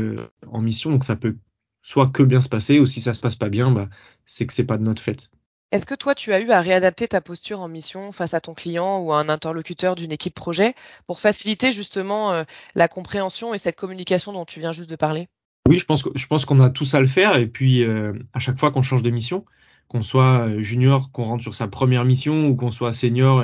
en 0.48 0.62
mission, 0.62 0.92
donc 0.92 1.04
ça 1.04 1.16
peut 1.16 1.36
soit 1.84 2.08
que 2.08 2.24
bien 2.24 2.42
se 2.42 2.50
passer, 2.50 2.80
ou 2.80 2.86
si 2.86 3.02
ça 3.02 3.14
se 3.14 3.22
passe 3.22 3.36
pas 3.36 3.50
bien, 3.50 3.72
bah, 3.72 3.88
c'est 4.26 4.46
que 4.46 4.54
c'est 4.54 4.66
pas 4.66 4.78
de 4.78 4.84
notre 4.84 5.02
fait. 5.02 5.30
Est-ce 5.74 5.86
que 5.86 5.96
toi, 5.96 6.16
tu 6.16 6.32
as 6.32 6.40
eu 6.40 6.50
à 6.52 6.62
réadapter 6.62 7.10
ta 7.10 7.20
posture 7.20 7.60
en 7.60 7.68
mission 7.68 8.14
face 8.14 8.34
à 8.34 8.40
ton 8.40 8.54
client 8.54 9.00
ou 9.00 9.12
à 9.12 9.20
un 9.20 9.28
interlocuteur 9.28 9.96
d'une 9.96 10.14
équipe 10.14 10.34
projet 10.34 10.74
pour 11.08 11.20
faciliter 11.20 11.74
justement 11.74 12.32
euh, 12.32 12.44
la 12.74 12.88
compréhension 12.88 13.54
et 13.54 13.58
cette 13.58 13.76
communication 13.76 14.32
dont 14.32 14.46
tu 14.46 14.62
viens 14.62 14.72
juste 14.72 14.90
de 14.90 14.96
parler? 14.96 15.28
Oui, 15.68 15.78
je 15.78 15.86
pense, 15.86 16.46
qu'on 16.46 16.60
a 16.62 16.70
tous 16.70 16.94
à 16.94 17.02
le 17.02 17.08
faire. 17.08 17.36
Et 17.36 17.48
puis, 17.48 17.84
euh, 17.84 18.14
à 18.34 18.40
chaque 18.40 18.58
fois 18.58 18.72
qu'on 18.72 18.82
change 18.82 19.04
de 19.04 19.10
mission, 19.10 19.44
qu'on 19.90 20.04
soit 20.04 20.48
euh, 20.48 20.62
junior, 20.62 21.12
qu'on 21.12 21.26
rentre 21.26 21.44
sur 21.44 21.54
sa 21.54 21.68
première 21.68 22.06
mission 22.06 22.48
ou 22.48 22.56
qu'on 22.56 22.72
soit 22.72 22.94
senior 22.94 23.44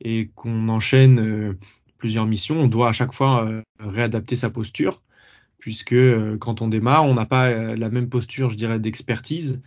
et, 0.00 0.30
qu'on 0.34 0.68
enchaîne 0.68 1.56
plusieurs 1.96 2.26
missions, 2.26 2.56
on 2.56 2.66
doit 2.66 2.88
à 2.88 2.92
chaque 2.92 3.12
fois 3.12 3.48
réadapter 3.78 4.34
sa 4.34 4.50
posture 4.50 5.00
puisque 5.58 5.94
quand 6.40 6.60
on 6.60 6.66
démarre, 6.66 7.04
on 7.04 7.14
n'a 7.14 7.24
pas 7.24 7.76
la 7.76 7.88
même 7.88 8.08
posture, 8.08 8.48
je 8.48 8.56
dirais, 8.56 8.80
d'expertise 8.80 9.62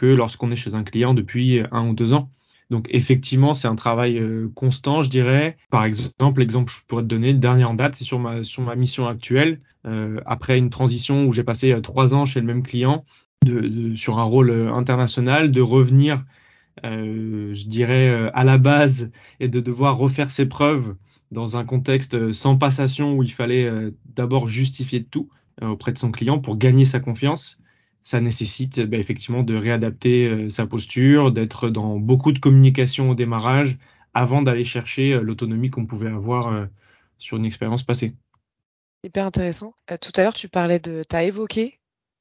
que 0.00 0.06
lorsqu'on 0.06 0.50
est 0.50 0.56
chez 0.56 0.74
un 0.74 0.82
client 0.82 1.12
depuis 1.12 1.60
un 1.72 1.88
ou 1.88 1.94
deux 1.94 2.14
ans. 2.14 2.30
Donc 2.70 2.86
effectivement, 2.90 3.52
c'est 3.52 3.68
un 3.68 3.74
travail 3.74 4.18
euh, 4.18 4.48
constant, 4.54 5.02
je 5.02 5.10
dirais. 5.10 5.58
Par 5.70 5.84
exemple, 5.84 6.40
l'exemple 6.40 6.66
que 6.66 6.78
je 6.78 6.84
pourrais 6.86 7.02
te 7.02 7.08
donner, 7.08 7.32
le 7.32 7.38
dernier 7.38 7.64
en 7.64 7.74
date, 7.74 7.96
c'est 7.96 8.04
sur 8.04 8.18
ma, 8.18 8.42
sur 8.42 8.62
ma 8.62 8.76
mission 8.76 9.06
actuelle. 9.06 9.60
Euh, 9.86 10.20
après 10.24 10.56
une 10.56 10.70
transition 10.70 11.26
où 11.26 11.32
j'ai 11.32 11.42
passé 11.42 11.72
euh, 11.72 11.80
trois 11.80 12.14
ans 12.14 12.24
chez 12.24 12.40
le 12.40 12.46
même 12.46 12.62
client, 12.62 13.04
sur 13.94 14.18
un 14.18 14.24
rôle 14.24 14.50
euh, 14.50 14.72
international, 14.72 15.50
de 15.50 15.60
revenir, 15.60 16.24
euh, 16.84 17.52
je 17.52 17.66
dirais, 17.66 18.30
à 18.32 18.44
la 18.44 18.56
base 18.56 19.10
et 19.38 19.48
de 19.48 19.60
devoir 19.60 19.98
refaire 19.98 20.30
ses 20.30 20.46
preuves 20.46 20.94
dans 21.30 21.58
un 21.58 21.64
contexte 21.64 22.32
sans 22.32 22.56
passation 22.56 23.14
où 23.14 23.22
il 23.22 23.32
fallait 23.32 23.70
d'abord 24.16 24.48
justifier 24.48 25.00
de 25.00 25.04
tout 25.04 25.28
auprès 25.62 25.92
de 25.92 25.98
son 25.98 26.10
client 26.10 26.38
pour 26.38 26.56
gagner 26.56 26.84
sa 26.84 26.98
confiance 27.00 27.60
ça 28.02 28.20
nécessite 28.20 28.80
bah, 28.80 28.96
effectivement 28.96 29.42
de 29.42 29.54
réadapter 29.54 30.26
euh, 30.26 30.48
sa 30.48 30.66
posture, 30.66 31.32
d'être 31.32 31.68
dans 31.68 31.98
beaucoup 31.98 32.32
de 32.32 32.38
communication 32.38 33.10
au 33.10 33.14
démarrage 33.14 33.78
avant 34.14 34.42
d'aller 34.42 34.64
chercher 34.64 35.12
euh, 35.12 35.20
l'autonomie 35.20 35.70
qu'on 35.70 35.86
pouvait 35.86 36.10
avoir 36.10 36.48
euh, 36.48 36.66
sur 37.18 37.36
une 37.36 37.44
expérience 37.44 37.82
passée. 37.82 38.14
Hyper 39.04 39.26
intéressant. 39.26 39.74
Tout 40.00 40.12
à 40.16 40.22
l'heure, 40.22 40.34
tu 40.34 40.48
parlais 40.48 40.78
de, 40.78 41.02
tu 41.08 41.16
as 41.16 41.24
évoqué 41.24 41.78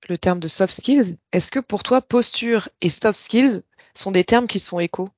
le 0.07 0.17
terme 0.17 0.39
de 0.39 0.47
soft 0.47 0.73
skills. 0.73 1.17
Est-ce 1.33 1.51
que 1.51 1.59
pour 1.59 1.83
toi, 1.83 2.01
posture 2.01 2.69
et 2.81 2.89
soft 2.89 3.19
skills 3.19 3.63
sont 3.93 4.11
des 4.11 4.23
termes 4.23 4.47
qui 4.47 4.59
se 4.59 4.69
font 4.69 4.79
écho 4.79 5.09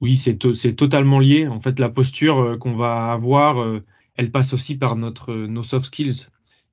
Oui, 0.00 0.16
c'est 0.16 0.36
to 0.36 0.52
totalement 0.52 1.18
lié. 1.18 1.48
En 1.48 1.58
fait, 1.58 1.80
la 1.80 1.88
posture 1.88 2.56
qu'on 2.60 2.76
va 2.76 3.10
avoir, 3.10 3.80
elle 4.14 4.30
passe 4.30 4.52
aussi 4.52 4.76
par 4.76 4.94
notre, 4.94 5.34
nos 5.34 5.64
soft 5.64 5.86
skills. 5.86 6.28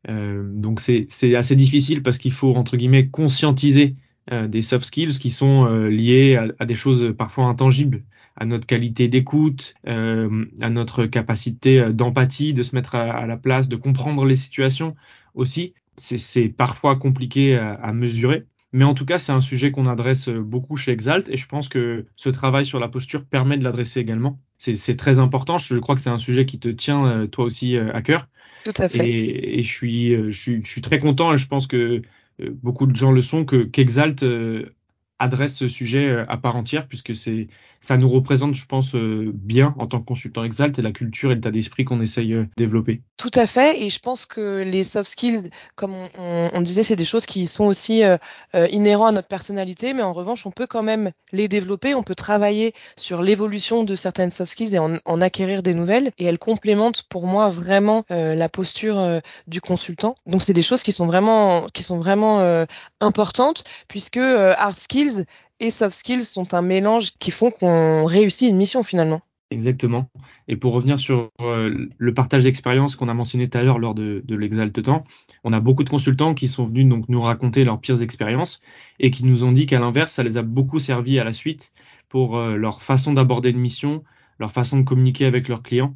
Euh, 0.08 0.44
donc 0.54 0.80
c'est 0.80 1.36
assez 1.36 1.56
difficile 1.56 2.02
parce 2.04 2.18
qu'il 2.18 2.32
faut 2.32 2.56
entre 2.56 2.78
guillemets 2.78 3.10
conscientiser 3.10 3.96
euh, 4.32 4.48
des 4.48 4.62
soft 4.62 4.86
skills 4.86 5.18
qui 5.18 5.32
sont 5.32 5.66
euh, 5.66 5.88
liés 5.88 6.40
à, 6.60 6.66
des 6.66 6.76
choses 6.76 7.16
parfois 7.18 7.46
intangibles, 7.46 8.04
à 8.36 8.46
notre 8.46 8.68
qualité 8.68 9.08
d'écoute, 9.08 9.74
euh, 9.88 10.46
à 10.62 10.70
notre 10.70 11.06
capacité 11.08 11.92
d'empathie, 11.92 12.54
de 12.54 12.62
se 12.62 12.76
mettre 12.76 12.94
à, 12.94 13.26
la 13.26 13.38
place, 13.38 13.70
de 13.70 13.76
comprendre 13.76 14.26
les 14.26 14.36
situations 14.36 14.96
aussi. 15.34 15.74
C'est 15.96 16.48
parfois 16.48 16.96
compliqué 16.96 17.58
à 17.58 17.92
mesurer. 17.92 18.46
Mais 18.72 18.86
en 18.86 18.94
tout 18.94 19.04
cas, 19.04 19.20
c'est 19.20 19.34
un 19.34 19.42
sujet 19.42 19.72
qu'on 19.72 19.86
adresse 19.86 20.30
beaucoup 20.30 20.78
chez 20.78 20.92
Exalt 20.92 21.28
et 21.28 21.36
je 21.36 21.46
pense 21.46 21.68
que 21.68 22.06
ce 22.16 22.30
travail 22.30 22.66
sur 22.66 22.80
la 22.80 22.88
posture 22.88 23.26
permet 23.26 23.58
de 23.58 23.66
l'adresser 23.66 24.00
également. 24.00 24.40
C'est 24.60 24.96
très 24.96 25.20
important. 25.20 25.58
Je 25.58 25.76
crois 25.76 25.96
que 25.96 26.02
c'est 26.02 26.10
un 26.10 26.20
sujet 26.20 26.46
qui 26.46 26.58
te 26.58 26.70
tient 26.70 27.28
toi 27.28 27.44
aussi 27.44 27.76
à 27.78 28.02
cœur. 28.02 28.30
Et, 28.96 29.62
je, 29.64 29.68
suis, 29.68 30.16
je, 30.16 30.30
suis, 30.32 30.62
je 30.64 30.70
suis 30.70 30.82
très 30.82 31.00
content 31.00 31.34
et 31.34 31.38
je 31.38 31.48
pense 31.48 31.68
que 31.68 32.02
euh, 32.42 32.50
beaucoup 32.62 32.86
de 32.86 32.96
gens 32.96 33.12
le 33.12 33.22
sont 33.22 33.46
que 33.46 33.64
qu'Exalt 33.64 34.24
euh, 34.24 34.74
adresse 35.20 35.56
ce 35.56 35.68
sujet 35.68 36.08
euh, 36.08 36.26
à 36.28 36.38
part 36.38 36.56
entière 36.56 36.88
puisque 36.88 37.16
c'est 37.16 37.48
ça 37.82 37.98
nous 37.98 38.10
représente, 38.10 38.56
je 38.56 38.66
pense, 38.66 38.94
euh, 38.94 39.32
bien 39.34 39.74
en 39.80 39.88
tant 39.88 40.00
que 40.00 40.06
consultant 40.06 40.44
Exalt 40.44 40.78
et 40.78 40.82
la 40.82 40.92
culture 40.92 41.32
et 41.32 41.36
l'état 41.36 41.52
d'esprit 41.52 41.86
qu'on 41.86 42.02
essaye 42.02 42.32
de 42.32 42.48
développer. 42.58 43.02
Tout 43.18 43.32
à 43.36 43.48
fait, 43.48 43.82
et 43.82 43.90
je 43.90 44.00
pense 44.00 44.26
que 44.26 44.64
les 44.64 44.84
soft 44.84 45.10
skills, 45.10 45.50
comme 45.76 45.94
on, 46.18 46.62
disait, 46.62 46.84
c'est 46.84 46.96
des 46.96 47.06
choses 47.06 47.26
qui 47.26 47.48
sont 47.48 47.66
aussi 47.66 48.04
euh, 48.56 48.68
inhérents 48.72 49.08
à 49.08 49.12
notre 49.12 49.28
personnalité, 49.28 49.94
mais 49.94 50.04
en 50.04 50.14
revanche, 50.14 50.46
on 50.46 50.52
peut 50.52 50.68
quand 50.68 50.84
même 50.84 51.12
les 51.32 51.48
développer, 51.48 51.96
on 51.96 52.04
peut 52.04 52.16
travailler 52.16 52.74
sur 52.98 53.22
l'évolution 53.22 53.84
de 53.84 53.96
certaines 53.96 54.32
soft 54.32 54.52
skills 54.52 54.76
et 54.76 54.80
en, 54.80 55.22
acquérir 55.22 55.64
des 55.64 55.74
nouvelles, 55.74 56.12
et 56.18 56.26
elles 56.26 56.40
complémentent 56.40 57.04
pour 57.04 57.28
moi 57.28 57.50
vraiment 57.50 58.06
euh, 58.12 58.36
la 58.36 58.50
posture 58.50 59.00
euh, 59.00 59.20
du 59.48 59.62
consultant. 59.62 60.16
Donc 60.26 60.42
c'est 60.42 60.54
des 60.54 60.62
choses 60.62 60.84
qui 60.84 60.92
sont 60.92 61.06
vraiment, 61.06 61.68
qui 61.74 61.84
sont 61.84 61.98
vraiment 61.98 62.66
importantes, 63.00 63.64
puisque 63.88 64.18
hard 64.18 64.78
skills 64.78 65.09
et 65.60 65.72
soft 65.72 65.96
skills 65.96 66.24
sont 66.24 66.54
un 66.54 66.62
mélange 66.62 67.12
qui 67.20 67.32
font 67.32 67.52
qu'on 67.52 68.06
réussit 68.06 68.50
une 68.50 68.58
mission 68.58 68.84
finalement. 68.84 69.22
Exactement. 69.52 70.12
Et 70.48 70.58
pour 70.58 70.74
revenir 70.74 71.00
sur 71.00 71.32
euh, 71.42 71.88
le 71.98 72.14
partage 72.14 72.44
d'expérience 72.44 72.96
qu'on 72.96 73.08
a 73.08 73.16
mentionné 73.16 73.50
tout 73.50 73.58
à 73.58 73.64
l'heure 73.64 73.80
lors 73.80 73.96
de, 73.96 74.24
l'exalte 74.30 74.84
temps, 74.84 75.04
on 75.44 75.54
a 75.54 75.60
beaucoup 75.60 75.84
de 75.84 75.90
consultants 75.90 76.36
qui 76.36 76.48
sont 76.48 76.66
venus 76.66 76.88
donc 76.88 77.10
nous 77.10 77.22
raconter 77.22 77.64
leurs 77.64 77.80
pires 77.80 78.04
expériences 78.04 78.62
et 79.00 79.10
qui 79.10 79.26
nous 79.26 79.44
ont 79.44 79.52
dit 79.52 79.66
qu'à 79.66 79.80
l'inverse, 79.80 80.12
ça 80.12 80.22
les 80.22 80.38
a 80.38 80.44
beaucoup 80.44 80.78
servi 80.78 81.18
à 81.18 81.24
la 81.24 81.34
suite 81.34 81.74
pour 82.10 82.38
euh, 82.38 82.58
leur 82.58 82.84
façon 82.84 83.12
d'aborder 83.12 83.50
une 83.50 83.60
mission, 83.60 84.04
leur 84.38 84.52
façon 84.52 84.80
de 84.80 84.86
communiquer 84.86 85.26
avec 85.26 85.48
leurs 85.48 85.64
clients 85.64 85.96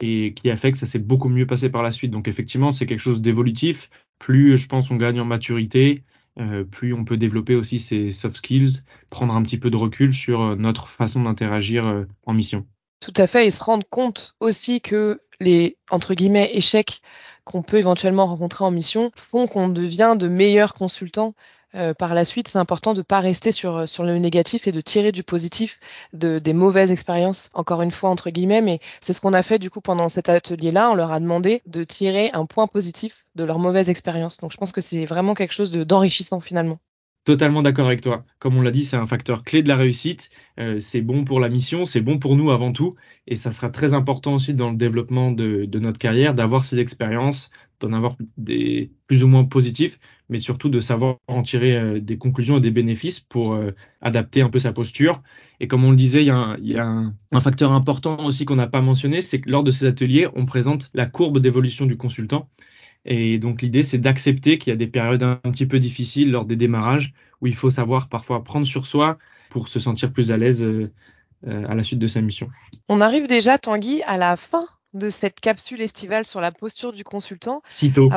et 0.00 0.32
qui 0.34 0.48
a 0.50 0.56
fait 0.56 0.70
que 0.70 0.78
ça 0.78 0.86
s'est 0.86 0.98
beaucoup 1.00 1.28
mieux 1.28 1.46
passé 1.46 1.70
par 1.70 1.82
la 1.82 1.90
suite. 1.90 2.12
Donc 2.12 2.28
effectivement, 2.28 2.70
c'est 2.70 2.86
quelque 2.86 3.00
chose 3.00 3.22
d'évolutif. 3.22 3.90
Plus 4.20 4.56
je 4.56 4.68
pense 4.68 4.92
on 4.92 4.96
gagne 4.96 5.20
en 5.20 5.24
maturité, 5.24 6.04
euh, 6.38 6.64
plus 6.64 6.92
on 6.92 7.04
peut 7.04 7.16
développer 7.16 7.54
aussi 7.54 7.78
ces 7.78 8.10
soft 8.12 8.38
skills, 8.38 8.82
prendre 9.10 9.34
un 9.34 9.42
petit 9.42 9.58
peu 9.58 9.70
de 9.70 9.76
recul 9.76 10.12
sur 10.12 10.42
euh, 10.42 10.56
notre 10.56 10.88
façon 10.88 11.22
d'interagir 11.22 12.06
en 12.26 12.32
mission. 12.32 12.66
Tout 13.00 13.12
à 13.16 13.26
fait, 13.26 13.46
et 13.46 13.50
se 13.50 13.62
rendre 13.62 13.86
compte 13.88 14.34
aussi 14.40 14.80
que 14.80 15.20
les 15.40 15.76
entre 15.90 16.14
guillemets 16.14 16.50
échecs 16.54 17.02
qu'on 17.44 17.62
peut 17.62 17.76
éventuellement 17.76 18.26
rencontrer 18.26 18.64
en 18.64 18.70
mission 18.70 19.10
font 19.16 19.46
qu'on 19.46 19.68
devient 19.68 20.16
de 20.18 20.28
meilleurs 20.28 20.74
consultants 20.74 21.34
euh, 21.74 21.94
par 21.94 22.14
la 22.14 22.24
suite. 22.24 22.48
C'est 22.48 22.58
important 22.58 22.94
de 22.94 23.02
pas 23.02 23.20
rester 23.20 23.52
sur 23.52 23.88
sur 23.88 24.04
le 24.04 24.18
négatif 24.18 24.66
et 24.66 24.72
de 24.72 24.80
tirer 24.80 25.12
du 25.12 25.22
positif 25.22 25.78
de 26.12 26.38
des 26.38 26.52
mauvaises 26.52 26.92
expériences. 26.92 27.50
Encore 27.54 27.82
une 27.82 27.90
fois 27.90 28.10
entre 28.10 28.30
guillemets, 28.30 28.60
mais 28.60 28.80
c'est 29.00 29.12
ce 29.12 29.20
qu'on 29.20 29.32
a 29.32 29.42
fait 29.42 29.58
du 29.58 29.70
coup 29.70 29.80
pendant 29.80 30.08
cet 30.08 30.28
atelier-là. 30.28 30.90
On 30.90 30.94
leur 30.94 31.12
a 31.12 31.20
demandé 31.20 31.62
de 31.66 31.84
tirer 31.84 32.30
un 32.32 32.46
point 32.46 32.66
positif 32.66 33.24
de 33.34 33.44
leur 33.44 33.58
mauvaise 33.58 33.90
expérience. 33.90 34.38
Donc 34.38 34.52
je 34.52 34.56
pense 34.56 34.72
que 34.72 34.80
c'est 34.80 35.04
vraiment 35.06 35.34
quelque 35.34 35.54
chose 35.54 35.70
d'enrichissant 35.70 36.40
finalement. 36.40 36.78
Totalement 37.24 37.62
d'accord 37.62 37.86
avec 37.86 38.02
toi. 38.02 38.26
Comme 38.38 38.58
on 38.58 38.60
l'a 38.60 38.70
dit, 38.70 38.84
c'est 38.84 38.98
un 38.98 39.06
facteur 39.06 39.44
clé 39.44 39.62
de 39.62 39.68
la 39.68 39.76
réussite. 39.76 40.28
Euh, 40.60 40.78
c'est 40.78 41.00
bon 41.00 41.24
pour 41.24 41.40
la 41.40 41.48
mission, 41.48 41.86
c'est 41.86 42.02
bon 42.02 42.18
pour 42.18 42.36
nous 42.36 42.50
avant 42.50 42.70
tout, 42.70 42.96
et 43.26 43.36
ça 43.36 43.50
sera 43.50 43.70
très 43.70 43.94
important 43.94 44.34
aussi 44.34 44.52
dans 44.52 44.70
le 44.70 44.76
développement 44.76 45.30
de, 45.32 45.66
notre 45.78 45.98
carrière 45.98 46.34
d'avoir 46.34 46.66
ces 46.66 46.78
expériences, 46.80 47.50
d'en 47.80 47.94
avoir 47.94 48.16
des 48.36 48.92
plus 49.06 49.24
ou 49.24 49.28
moins 49.28 49.44
positifs, 49.44 49.98
mais 50.28 50.38
surtout 50.38 50.68
de 50.68 50.80
savoir 50.80 51.16
en 51.26 51.42
tirer 51.42 51.76
euh, 51.76 51.98
des 51.98 52.18
conclusions 52.18 52.58
et 52.58 52.60
des 52.60 52.70
bénéfices 52.70 53.20
pour 53.20 53.54
euh, 53.54 53.70
adapter 54.02 54.42
un 54.42 54.50
peu 54.50 54.58
sa 54.58 54.74
posture. 54.74 55.22
Et 55.60 55.66
comme 55.66 55.82
on 55.84 55.90
le 55.90 55.96
disait, 55.96 56.22
il 56.22 56.26
y 56.26 56.30
a 56.76 56.86
un, 56.86 57.14
un 57.32 57.40
facteur 57.40 57.72
important 57.72 58.22
aussi 58.26 58.44
qu'on 58.44 58.56
n'a 58.56 58.66
pas 58.66 58.82
mentionné, 58.82 59.22
c'est 59.22 59.40
que 59.40 59.48
lors 59.48 59.64
de 59.64 59.70
ces 59.70 59.86
ateliers, 59.86 60.28
on 60.34 60.44
présente 60.44 60.90
la 60.92 61.06
courbe 61.06 61.38
d'évolution 61.38 61.86
du 61.86 61.96
consultant. 61.96 62.50
Et 63.04 63.38
donc 63.38 63.62
l'idée, 63.62 63.82
c'est 63.82 63.98
d'accepter 63.98 64.58
qu'il 64.58 64.70
y 64.70 64.74
a 64.74 64.76
des 64.76 64.86
périodes 64.86 65.22
un, 65.22 65.36
petit 65.36 65.66
peu 65.66 65.78
difficiles 65.78 66.30
lors 66.30 66.44
des 66.44 66.56
démarrages 66.56 67.12
où 67.40 67.46
il 67.46 67.54
faut 67.54 67.70
savoir 67.70 68.08
parfois 68.08 68.42
prendre 68.44 68.66
sur 68.66 68.86
soi 68.86 69.18
pour 69.50 69.68
se 69.68 69.78
sentir 69.78 70.12
plus 70.12 70.32
à 70.32 70.36
l'aise 70.36 70.62
euh, 70.62 70.90
euh, 71.46 71.64
à 71.68 71.74
la 71.74 71.82
suite 71.82 71.98
de 71.98 72.06
sa 72.06 72.20
mission. 72.20 72.48
On 72.88 73.00
arrive 73.00 73.26
déjà, 73.26 73.58
Tanguy, 73.58 74.02
à 74.06 74.16
la 74.16 74.36
fin 74.36 74.64
de 74.94 75.10
cette 75.10 75.40
capsule 75.40 75.82
estivale 75.82 76.24
sur 76.24 76.40
la 76.40 76.52
posture 76.52 76.92
du 76.92 77.04
consultant. 77.04 77.62
Sitôt. 77.66 78.10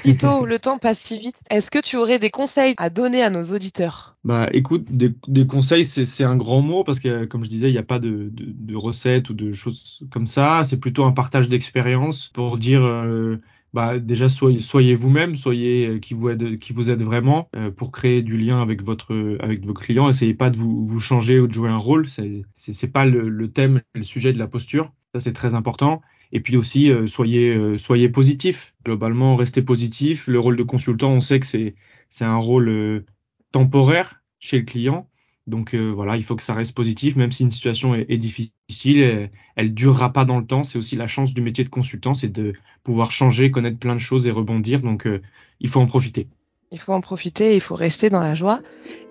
Sitôt, 0.00 0.46
le 0.46 0.58
temps 0.58 0.78
passe 0.78 0.98
si 0.98 1.18
vite. 1.18 1.36
Est-ce 1.50 1.70
que 1.70 1.78
tu 1.78 1.96
aurais 1.96 2.18
des 2.18 2.30
conseils 2.30 2.74
à 2.78 2.90
donner 2.90 3.22
à 3.22 3.30
nos 3.30 3.44
auditeurs? 3.52 4.16
Bah, 4.24 4.48
écoute, 4.52 4.86
des, 4.90 5.46
conseils, 5.46 5.84
c'est 5.84 6.24
un 6.24 6.36
grand 6.36 6.62
mot 6.62 6.82
parce 6.84 6.98
que, 6.98 7.24
comme 7.26 7.44
je 7.44 7.50
disais, 7.50 7.68
il 7.68 7.72
n'y 7.72 7.78
a 7.78 7.82
pas 7.82 7.98
de, 7.98 8.30
de, 8.32 8.76
recettes 8.76 9.28
ou 9.30 9.34
de 9.34 9.52
choses 9.52 10.00
comme 10.10 10.26
ça. 10.26 10.62
C'est 10.64 10.78
plutôt 10.78 11.04
un 11.04 11.12
partage 11.12 11.48
d'expérience 11.48 12.30
pour 12.32 12.58
dire 12.58 12.84
euh, 12.84 13.40
bah, 13.72 13.98
déjà 13.98 14.28
soyez, 14.28 14.58
soyez 14.58 14.94
vous-même, 14.94 15.34
soyez 15.34 15.86
euh, 15.86 15.98
qui 15.98 16.12
vous 16.12 16.28
aide, 16.28 16.58
qui 16.58 16.72
vous 16.72 16.90
aide 16.90 17.02
vraiment 17.02 17.48
euh, 17.56 17.70
pour 17.70 17.90
créer 17.90 18.22
du 18.22 18.36
lien 18.36 18.60
avec 18.60 18.82
votre 18.82 19.38
avec 19.40 19.64
vos 19.64 19.72
clients. 19.72 20.08
Essayez 20.08 20.34
pas 20.34 20.50
de 20.50 20.56
vous, 20.58 21.00
changer 21.00 21.40
ou 21.40 21.46
de 21.46 21.52
jouer 21.52 21.70
un 21.70 21.78
rôle. 21.78 22.08
C'est 22.08 22.42
c'est 22.54 22.92
pas 22.92 23.06
le, 23.06 23.50
thème, 23.50 23.80
le 23.94 24.02
sujet 24.02 24.32
de 24.32 24.38
la 24.38 24.46
posture. 24.46 24.92
Ça 25.14 25.20
c'est 25.20 25.32
très 25.32 25.54
important. 25.54 26.02
Et 26.32 26.40
puis 26.40 26.56
aussi 26.56 26.90
euh, 26.90 27.06
soyez 27.06 27.78
soyez 27.78 28.08
positif. 28.10 28.74
Globalement, 28.84 29.36
restez 29.36 29.62
positif. 29.62 30.26
Le 30.26 30.38
rôle 30.38 30.56
de 30.56 30.62
consultant, 30.62 31.10
on 31.12 31.20
sait 31.20 31.40
que 31.40 31.46
c'est 31.46 31.74
c'est 32.10 32.24
un 32.24 32.36
rôle 32.36 33.04
temporaire 33.52 34.22
chez 34.38 34.58
le 34.58 34.64
client. 34.64 35.08
Donc 35.46 35.74
euh, 35.74 35.90
voilà, 35.90 36.16
il 36.16 36.22
faut 36.22 36.36
que 36.36 36.42
ça 36.42 36.54
reste 36.54 36.74
positif, 36.74 37.16
même 37.16 37.32
si 37.32 37.42
une 37.42 37.50
situation 37.50 37.94
est, 37.94 38.16
difficile, 38.16 39.30
elle, 39.56 39.66
ne 39.66 39.72
durera 39.72 40.12
pas 40.12 40.24
dans 40.24 40.38
le 40.38 40.46
temps. 40.46 40.62
C'est 40.62 40.78
aussi 40.78 40.94
la 40.94 41.06
chance 41.06 41.34
du 41.34 41.40
métier 41.42 41.64
de 41.64 41.68
consultant, 41.68 42.14
c'est 42.14 42.28
de 42.28 42.54
pouvoir 42.84 43.10
changer, 43.10 43.50
connaître 43.50 43.78
plein 43.78 43.94
de 43.94 44.00
choses 44.00 44.26
et 44.26 44.30
rebondir. 44.30 44.80
Donc 44.80 45.06
euh, 45.06 45.20
il 45.60 45.68
faut 45.68 45.80
en 45.80 45.86
profiter. 45.86 46.28
Il 46.70 46.78
faut 46.78 46.92
en 46.92 47.00
profiter, 47.00 47.54
il 47.54 47.60
faut 47.60 47.74
rester 47.74 48.08
dans 48.08 48.20
la 48.20 48.34
joie 48.34 48.60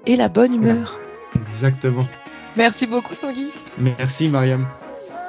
et 0.07 0.15
la 0.15 0.29
bonne 0.29 0.55
humeur. 0.55 0.99
Exactement. 1.35 2.07
Merci 2.57 2.87
beaucoup 2.87 3.13
Tanguy. 3.15 3.47
Merci 3.77 4.27
Mariam. 4.27 4.67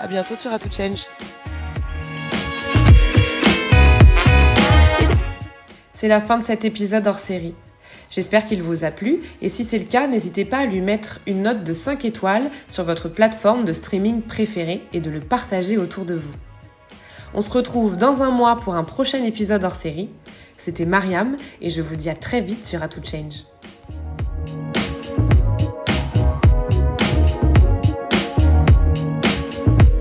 À 0.01 0.07
bientôt 0.07 0.35
sur 0.35 0.53
A 0.53 0.59
Change. 0.59 1.07
C'est 5.93 6.09
la 6.09 6.21
fin 6.21 6.39
de 6.39 6.43
cet 6.43 6.65
épisode 6.65 7.07
hors 7.07 7.21
série. 7.21 7.55
J'espère 8.13 8.45
qu'il 8.45 8.63
vous 8.63 8.85
a 8.85 8.91
plu 8.91 9.21
et 9.41 9.49
si 9.49 9.65
c'est 9.65 9.79
le 9.79 9.87
cas, 9.87 10.07
n'hésitez 10.07 10.45
pas 10.45 10.59
à 10.59 10.67
lui 10.67 10.83
mettre 10.83 11.21
une 11.27 11.43
note 11.43 11.65
de 11.65 11.73
5 11.73 12.05
étoiles 12.05 12.51
sur 12.69 12.85
votre 12.85 13.09
plateforme 13.09 13.65
de 13.65 13.73
streaming 13.73 14.21
préférée 14.21 14.83
et 14.93 15.01
de 15.01 15.09
le 15.09 15.21
partager 15.21 15.79
autour 15.79 16.05
de 16.05 16.17
vous. 16.17 16.35
On 17.33 17.41
se 17.41 17.51
retrouve 17.51 17.97
dans 17.97 18.23
un 18.23 18.31
mois 18.31 18.57
pour 18.57 18.75
un 18.75 18.85
prochain 18.85 19.25
épisode 19.25 19.65
hors 19.65 19.77
série. 19.77 20.11
C'était 20.59 20.85
Mariam 20.85 21.37
et 21.63 21.71
je 21.71 21.81
vous 21.81 21.97
dis 21.97 22.11
à 22.11 22.15
très 22.15 22.43
vite 22.43 22.67
sur 22.67 22.83
A 22.83 22.89
Change. 22.91 23.45